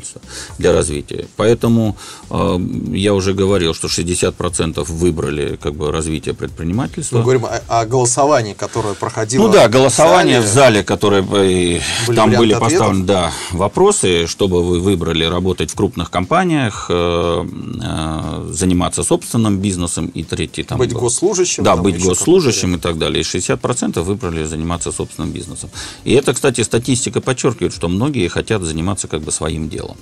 Для 0.59 0.73
развития. 0.73 1.27
Поэтому 1.37 1.97
э, 2.31 2.59
я 2.93 3.15
уже 3.15 3.33
говорил, 3.33 3.75
что 3.75 3.89
60% 3.89 4.85
выбрали 4.93 5.57
как 5.57 5.75
бы, 5.75 5.91
развитие 5.91 6.35
предпринимательства. 6.35 7.17
Мы 7.17 7.23
говорим 7.23 7.47
о, 7.47 7.81
о 7.81 7.87
голосовании, 7.87 8.53
которое 8.53 8.95
проходило. 8.95 9.47
Ну 9.47 9.53
да, 9.53 9.69
голосование 9.69 10.41
в 10.41 10.47
зале, 10.47 10.51
в 10.51 10.55
зале 10.55 10.85
которое 10.85 11.23
были 11.23 11.81
там 12.15 12.31
были 12.31 12.55
поставлены 12.55 13.05
да, 13.05 13.33
вопросы, 13.53 14.27
чтобы 14.27 14.63
вы 14.63 14.81
выбрали 14.81 15.25
работать 15.25 15.71
в 15.71 15.75
крупных 15.75 16.11
компаниях, 16.11 16.87
э, 16.91 17.45
э, 17.83 18.51
заниматься 18.53 19.03
собственным 19.03 19.59
бизнесом 19.59 20.07
и 20.09 20.25
третий 20.25 20.63
там. 20.63 20.79
Быть 20.79 20.93
госслужащим. 20.93 21.65
Да, 21.65 21.77
быть 21.77 22.03
госслужащим 22.03 22.75
и 22.75 22.79
так 22.79 22.99
далее. 22.99 23.21
И 23.21 23.25
60% 23.25 24.03
выбрали 24.03 24.45
заниматься 24.45 24.93
собственным 24.93 25.33
бизнесом. 25.33 25.71
И 26.05 26.13
это, 26.13 26.35
кстати, 26.35 26.66
статистика 26.67 27.21
подчеркивает, 27.21 27.73
что 27.73 27.89
многие 27.89 28.29
хотят 28.29 28.63
заниматься 28.63 29.09
как 29.09 29.23
бы 29.23 29.33
своим 29.33 29.69
делом. 29.69 29.97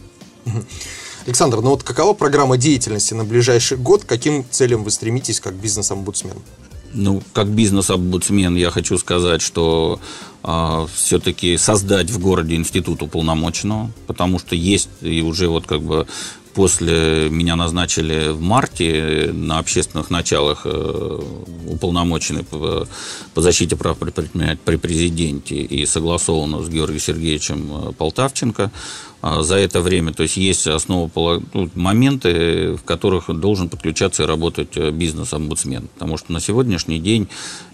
Александр, 1.27 1.61
ну 1.61 1.71
вот 1.71 1.83
какова 1.83 2.13
программа 2.13 2.57
деятельности 2.57 3.15
на 3.15 3.25
ближайший 3.25 3.79
год? 3.79 4.05
каким 4.05 4.45
целям 4.51 4.85
вы 4.85 4.91
стремитесь 4.91 5.41
как 5.41 5.55
бизнес-омбудсмен? 5.55 6.37
Ну, 6.93 7.23
как 7.33 7.49
бизнес-омбудсмен 7.49 8.55
я 8.57 8.71
хочу 8.71 8.99
сказать, 8.99 9.43
что 9.43 9.99
э, 10.01 10.37
а, 10.45 10.87
все-таки 10.95 11.57
создать 11.57 12.11
в 12.11 12.21
городе 12.21 12.55
институт 12.55 13.03
уполномоченного, 13.03 13.91
потому 14.07 14.39
что 14.39 14.55
есть 14.55 14.89
и 15.01 15.21
уже 15.23 15.49
вот 15.49 15.67
как 15.67 15.83
бы 15.83 16.07
после 16.55 17.29
меня 17.31 17.57
назначили 17.57 18.29
в 18.29 18.41
марте 18.41 19.31
на 19.33 19.59
общественных 19.59 20.11
началах 20.11 20.63
э, 20.65 21.21
уполномоченный 21.67 22.45
по, 22.45 22.87
защите 23.35 23.77
прав 23.77 23.99
предпринимателей 23.99 24.59
при 24.65 24.77
президенте 24.77 25.57
и 25.57 25.85
согласовано 25.85 26.63
с 26.63 26.69
Георгием 26.69 27.01
Сергеевичем 27.01 27.89
э, 27.89 27.93
Полтавченко 27.93 28.71
а 29.27 29.43
за 29.43 29.57
это 29.57 29.81
время. 29.81 30.13
То 30.13 30.23
есть 30.23 30.37
есть 30.37 30.67
основа, 30.67 31.11
ну, 31.55 31.71
моменты, 31.75 32.75
в 32.75 32.85
которых 32.85 33.31
должен 33.41 33.71
подключаться 33.71 34.25
и 34.25 34.27
работать 34.27 34.77
э, 34.77 34.91
бизнес-омбудсмен. 34.91 35.89
Потому 35.95 36.19
что 36.19 36.33
на 36.33 36.41
сегодняшний 36.41 36.99
день 36.99 37.29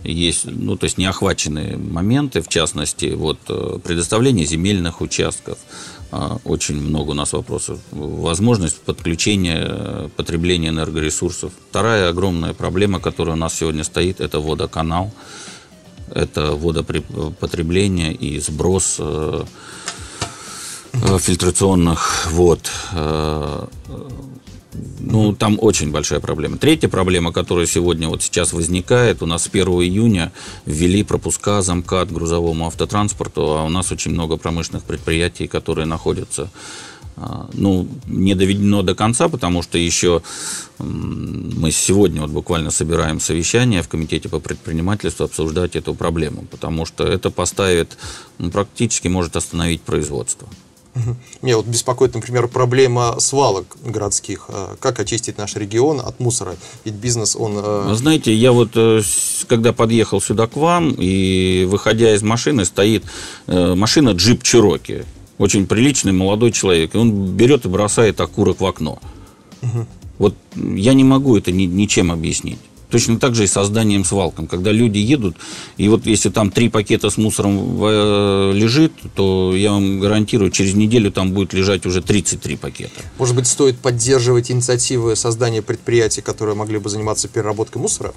есть 0.05 0.45
ну, 0.47 0.77
то 0.77 0.85
есть 0.85 0.97
неохваченные 0.97 1.77
моменты, 1.77 2.41
в 2.41 2.49
частности, 2.49 3.15
вот, 3.15 3.39
предоставление 3.83 4.47
земельных 4.47 5.01
участков, 5.01 5.59
а, 6.13 6.39
очень 6.45 6.81
много 6.81 7.11
у 7.11 7.15
нас 7.15 7.33
вопросов. 7.33 7.79
Возможность 8.71 8.83
подключения 8.83 9.67
э, 9.69 10.09
потребления 10.17 10.69
энергоресурсов. 10.69 11.53
Вторая 11.71 12.09
огромная 12.09 12.55
проблема, 12.55 13.01
которая 13.01 13.35
у 13.35 13.39
нас 13.39 13.55
сегодня 13.55 13.85
стоит, 13.85 14.21
это 14.21 14.41
водоканал. 14.41 15.11
Это 16.15 16.53
водопотребление 16.53 18.13
и 18.13 18.41
сброс 18.41 18.97
э, 18.99 19.45
э, 20.93 21.19
фильтрационных 21.19 22.29
вод 22.31 22.71
ну, 25.01 25.33
там 25.35 25.59
очень 25.61 25.91
большая 25.91 26.21
проблема. 26.21 26.57
Третья 26.57 26.89
проблема, 26.89 27.33
которая 27.33 27.67
сегодня 27.67 28.09
вот 28.09 28.23
сейчас 28.23 28.53
возникает, 28.53 29.23
у 29.23 29.27
нас 29.27 29.43
с 29.43 29.49
1 29.49 29.67
июня 29.67 30.33
ввели 30.67 31.03
пропуска 31.03 31.63
замка 31.63 32.03
от 32.03 32.13
грузовому 32.13 32.67
автотранспорту, 32.67 33.43
а 33.43 33.65
у 33.65 33.69
нас 33.69 33.91
очень 33.91 34.13
много 34.13 34.37
промышленных 34.37 34.85
предприятий, 34.85 35.49
которые 35.49 35.87
находятся 35.87 36.51
ну, 37.53 37.87
не 38.07 38.35
доведено 38.35 38.83
до 38.83 38.95
конца, 38.95 39.29
потому 39.29 39.63
что 39.63 39.79
еще 39.79 40.23
мы 40.79 41.71
сегодня 41.71 42.23
вот 42.23 42.31
буквально 42.31 42.71
собираем 42.71 43.21
совещание 43.21 43.83
в 43.83 43.89
Комитете 43.89 44.29
по 44.29 44.41
предпринимательству 44.41 45.25
обсуждать 45.25 45.77
эту 45.77 45.95
проблему, 45.95 46.45
потому 46.51 46.87
что 46.87 47.05
это 47.05 47.31
поставит, 47.31 47.99
ну, 48.39 48.51
практически 48.51 49.09
может 49.09 49.37
остановить 49.37 49.83
производство. 49.83 50.49
Меня 51.41 51.57
вот 51.57 51.67
беспокоит, 51.67 52.15
например, 52.15 52.49
проблема 52.49 53.21
свалок 53.21 53.77
городских. 53.85 54.47
А 54.49 54.77
как 54.81 54.99
очистить 54.99 55.39
наш 55.39 55.55
регион 55.55 56.01
от 56.01 56.19
мусора? 56.21 56.57
Ведь 56.85 56.95
бизнес, 56.95 57.37
он... 57.37 57.55
Э, 57.57 57.95
знаете, 57.95 58.35
я 58.35 58.53
вот, 58.53 58.71
э, 58.75 59.01
когда 59.47 59.73
подъехал 59.73 60.21
сюда 60.21 60.47
к 60.47 60.57
вам, 60.57 60.95
и 60.99 61.65
выходя 61.69 62.13
из 62.15 62.23
машины, 62.23 62.65
стоит 62.65 63.05
э, 63.47 63.75
машина 63.75 64.11
джип 64.11 64.43
Чироки. 64.43 65.05
Очень 65.41 65.67
приличный 65.67 66.13
молодой 66.13 66.53
человек. 66.53 66.95
И 66.95 66.99
он 66.99 67.35
берет 67.35 67.65
и 67.65 67.69
бросает 67.69 68.21
окурок 68.21 68.61
в 68.61 68.67
окно. 68.67 68.99
Угу. 69.63 69.87
Вот 70.19 70.35
я 70.55 70.93
не 70.93 71.03
могу 71.03 71.35
это 71.35 71.51
ни, 71.51 71.63
ничем 71.63 72.13
объяснить. 72.13 72.59
Точно 72.91 73.19
так 73.19 73.35
же 73.35 73.45
и 73.45 73.47
со 73.47 73.65
зданием 73.65 74.05
свалком. 74.05 74.47
Когда 74.47 74.71
люди 74.71 74.99
едут, 74.99 75.37
и 75.79 75.89
вот 75.89 76.05
если 76.05 76.29
там 76.29 76.51
три 76.51 76.69
пакета 76.69 77.09
с 77.09 77.17
мусором 77.17 77.83
э, 77.83 78.53
лежит, 78.55 78.93
то 79.15 79.57
я 79.57 79.73
вам 79.73 79.99
гарантирую, 80.01 80.51
через 80.51 80.75
неделю 80.75 81.11
там 81.11 81.33
будет 81.33 81.55
лежать 81.55 81.87
уже 81.87 82.03
33 82.03 82.57
пакета. 82.57 83.01
Может 83.19 83.35
быть, 83.35 83.47
стоит 83.47 83.79
поддерживать 83.79 84.51
инициативы 84.51 85.17
создания 85.17 85.63
предприятий, 85.63 86.21
которые 86.21 86.55
могли 86.55 86.79
бы 86.79 86.91
заниматься 86.91 87.29
переработкой 87.29 87.81
мусора? 87.81 88.13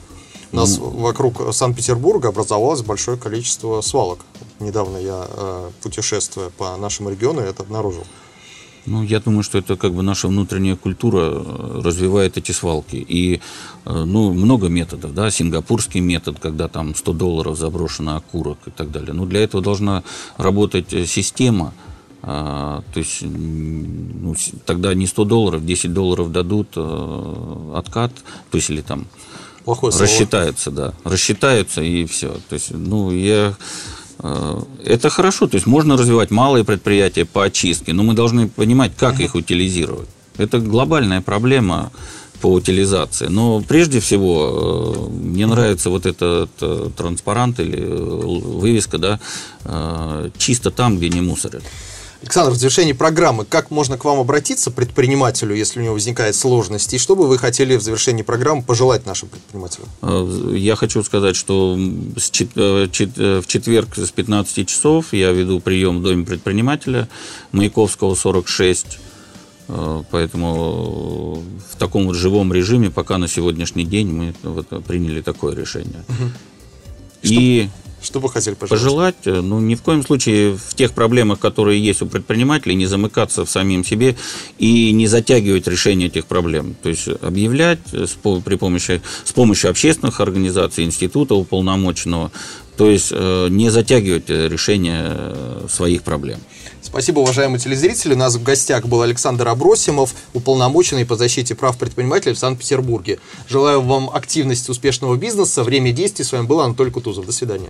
У 0.53 0.55
нас 0.55 0.77
mm. 0.77 1.01
вокруг 1.01 1.53
Санкт-Петербурга 1.53 2.29
образовалось 2.29 2.83
большое 2.83 3.17
количество 3.17 3.81
свалок. 3.81 4.19
Недавно 4.59 4.97
я, 4.97 5.27
э, 5.27 5.71
путешествуя 5.81 6.49
по 6.49 6.77
нашему 6.77 7.09
региону, 7.09 7.41
это 7.41 7.63
обнаружил. 7.63 8.03
Ну, 8.85 9.01
я 9.01 9.19
думаю, 9.19 9.43
что 9.43 9.57
это 9.57 9.77
как 9.77 9.93
бы 9.93 10.03
наша 10.03 10.27
внутренняя 10.27 10.75
культура 10.75 11.21
э, 11.21 11.81
развивает 11.83 12.37
эти 12.37 12.51
свалки. 12.51 12.97
И, 12.97 13.41
э, 13.85 14.03
ну, 14.03 14.31
много 14.31 14.67
методов, 14.67 15.15
да, 15.15 15.31
сингапурский 15.31 16.01
метод, 16.01 16.37
когда 16.39 16.67
там 16.67 16.93
100 16.93 17.13
долларов 17.13 17.57
заброшено 17.57 18.17
окурок 18.17 18.59
и 18.67 18.69
так 18.69 18.91
далее. 18.91 19.13
Но 19.13 19.25
для 19.25 19.43
этого 19.43 19.63
должна 19.63 20.03
работать 20.37 21.09
система, 21.09 21.73
а, 22.21 22.83
то 22.93 22.99
есть 22.99 23.21
ну, 23.23 24.35
тогда 24.65 24.93
не 24.93 25.07
100 25.07 25.25
долларов, 25.25 25.65
10 25.65 25.93
долларов 25.93 26.31
дадут 26.31 26.77
откат, 27.75 28.13
то 28.49 28.57
есть 28.57 28.69
или 28.69 28.81
там 28.81 29.07
Плохое 29.65 29.93
рассчитаются, 29.97 30.71
да, 30.71 30.93
рассчитаются 31.03 31.81
и 31.81 32.05
все. 32.05 32.37
То 32.49 32.53
есть, 32.53 32.71
ну, 32.71 33.11
я 33.11 33.55
Э, 34.23 34.61
это 34.85 35.09
хорошо, 35.09 35.47
то 35.47 35.55
есть 35.55 35.67
можно 35.67 35.97
развивать 35.97 36.31
малые 36.31 36.63
предприятия 36.63 37.25
по 37.25 37.43
очистке, 37.43 37.93
но 37.93 38.03
мы 38.03 38.13
должны 38.13 38.47
понимать, 38.47 38.93
как 38.97 39.19
их 39.19 39.35
утилизировать. 39.35 40.09
Это 40.37 40.59
глобальная 40.59 41.21
проблема 41.21 41.91
по 42.41 42.47
утилизации. 42.47 43.27
Но 43.27 43.61
прежде 43.61 43.99
всего 43.99 45.09
э, 45.09 45.09
мне 45.09 45.45
нравится 45.45 45.89
вот 45.89 46.05
этот 46.05 46.51
э, 46.61 46.89
транспарант 46.95 47.59
или 47.59 47.83
вывеска, 47.83 48.97
да, 48.97 49.19
чисто 50.37 50.71
там, 50.71 50.97
где 50.97 51.09
не 51.09 51.21
мусорят. 51.21 51.63
Александр, 52.23 52.51
в 52.51 52.55
завершении 52.55 52.93
программы, 52.93 53.43
как 53.43 53.69
можно 53.69 53.97
к 53.97 54.05
вам 54.05 54.17
обратиться, 54.17 54.71
предпринимателю, 54.71 55.55
если 55.55 55.81
у 55.81 55.83
него 55.83 55.95
возникает 55.95 56.37
сложность, 56.37 56.93
и 56.93 56.97
что 56.97 57.17
бы 57.17 57.27
вы 57.27 57.37
хотели 57.37 57.75
в 57.75 57.81
завершении 57.81 58.23
программы 58.23 58.63
пожелать 58.63 59.05
нашим 59.05 59.27
предпринимателям? 59.27 59.89
Э, 60.01 60.55
я 60.55 60.77
хочу 60.77 61.03
сказать, 61.03 61.35
что 61.35 61.77
э, 61.77 62.87
э, 62.87 63.41
в 63.41 63.47
четверг 63.47 63.97
с 63.97 64.09
15 64.09 64.65
часов 64.65 65.11
я 65.11 65.31
веду 65.31 65.59
прием 65.59 65.99
в 65.99 66.03
Доме 66.03 66.25
предпринимателя 66.25 67.09
Маяковского, 67.51 68.15
46. 68.15 68.99
Поэтому 70.11 71.43
в 71.71 71.77
таком 71.77 72.07
вот 72.07 72.15
живом 72.15 72.53
режиме 72.53 72.89
пока 72.89 73.17
на 73.17 73.27
сегодняшний 73.27 73.85
день 73.85 74.11
мы 74.11 74.33
вот 74.43 74.67
приняли 74.85 75.21
такое 75.21 75.55
решение. 75.55 76.03
Угу. 76.07 76.31
И 77.23 77.69
что 77.69 77.82
бы 78.19 78.29
хотели 78.29 78.55
пожелать? 78.55 78.81
Пожелать, 78.81 79.15
э, 79.25 79.41
ну, 79.41 79.59
ни 79.59 79.75
в 79.75 79.81
коем 79.81 80.03
случае 80.03 80.57
в 80.57 80.73
тех 80.75 80.93
проблемах, 80.93 81.39
которые 81.39 81.83
есть 81.83 82.01
у 82.01 82.07
предпринимателей, 82.07 82.75
не 82.75 82.85
замыкаться 82.85 83.45
в 83.45 83.49
самим 83.49 83.83
себе 83.83 84.15
и 84.59 84.91
не 84.91 85.07
затягивать 85.07 85.67
решение 85.67 86.07
этих 86.07 86.25
проблем. 86.25 86.75
То 86.81 86.89
есть 86.89 87.07
объявлять 87.21 87.79
э, 87.91 88.05
с, 88.05 88.17
при 88.41 88.55
помощи, 88.55 89.01
с 89.23 89.31
помощью 89.31 89.69
общественных 89.69 90.19
организаций, 90.19 90.83
института 90.83 91.35
уполномоченного, 91.35 92.31
то 92.77 92.89
есть 92.89 93.09
э, 93.11 93.47
не 93.49 93.69
затягивать 93.69 94.29
решение 94.29 95.35
своих 95.69 96.03
проблем. 96.03 96.39
Спасибо, 96.83 97.19
уважаемые 97.19 97.59
телезрители. 97.59 98.13
У 98.13 98.17
нас 98.17 98.35
в 98.35 98.43
гостях 98.43 98.85
был 98.85 99.01
Александр 99.01 99.47
Абросимов, 99.47 100.13
уполномоченный 100.33 101.05
по 101.05 101.15
защите 101.15 101.55
прав 101.55 101.77
предпринимателей 101.77 102.35
в 102.35 102.37
Санкт-Петербурге. 102.37 103.19
Желаю 103.47 103.81
вам 103.81 104.09
активности, 104.09 104.69
успешного 104.69 105.15
бизнеса. 105.15 105.63
Время 105.63 105.91
действий. 105.91 106.25
С 106.25 106.31
вами 106.31 106.45
был 106.45 106.59
Анатолий 106.59 106.91
Кутузов. 106.91 107.25
До 107.25 107.31
свидания. 107.31 107.69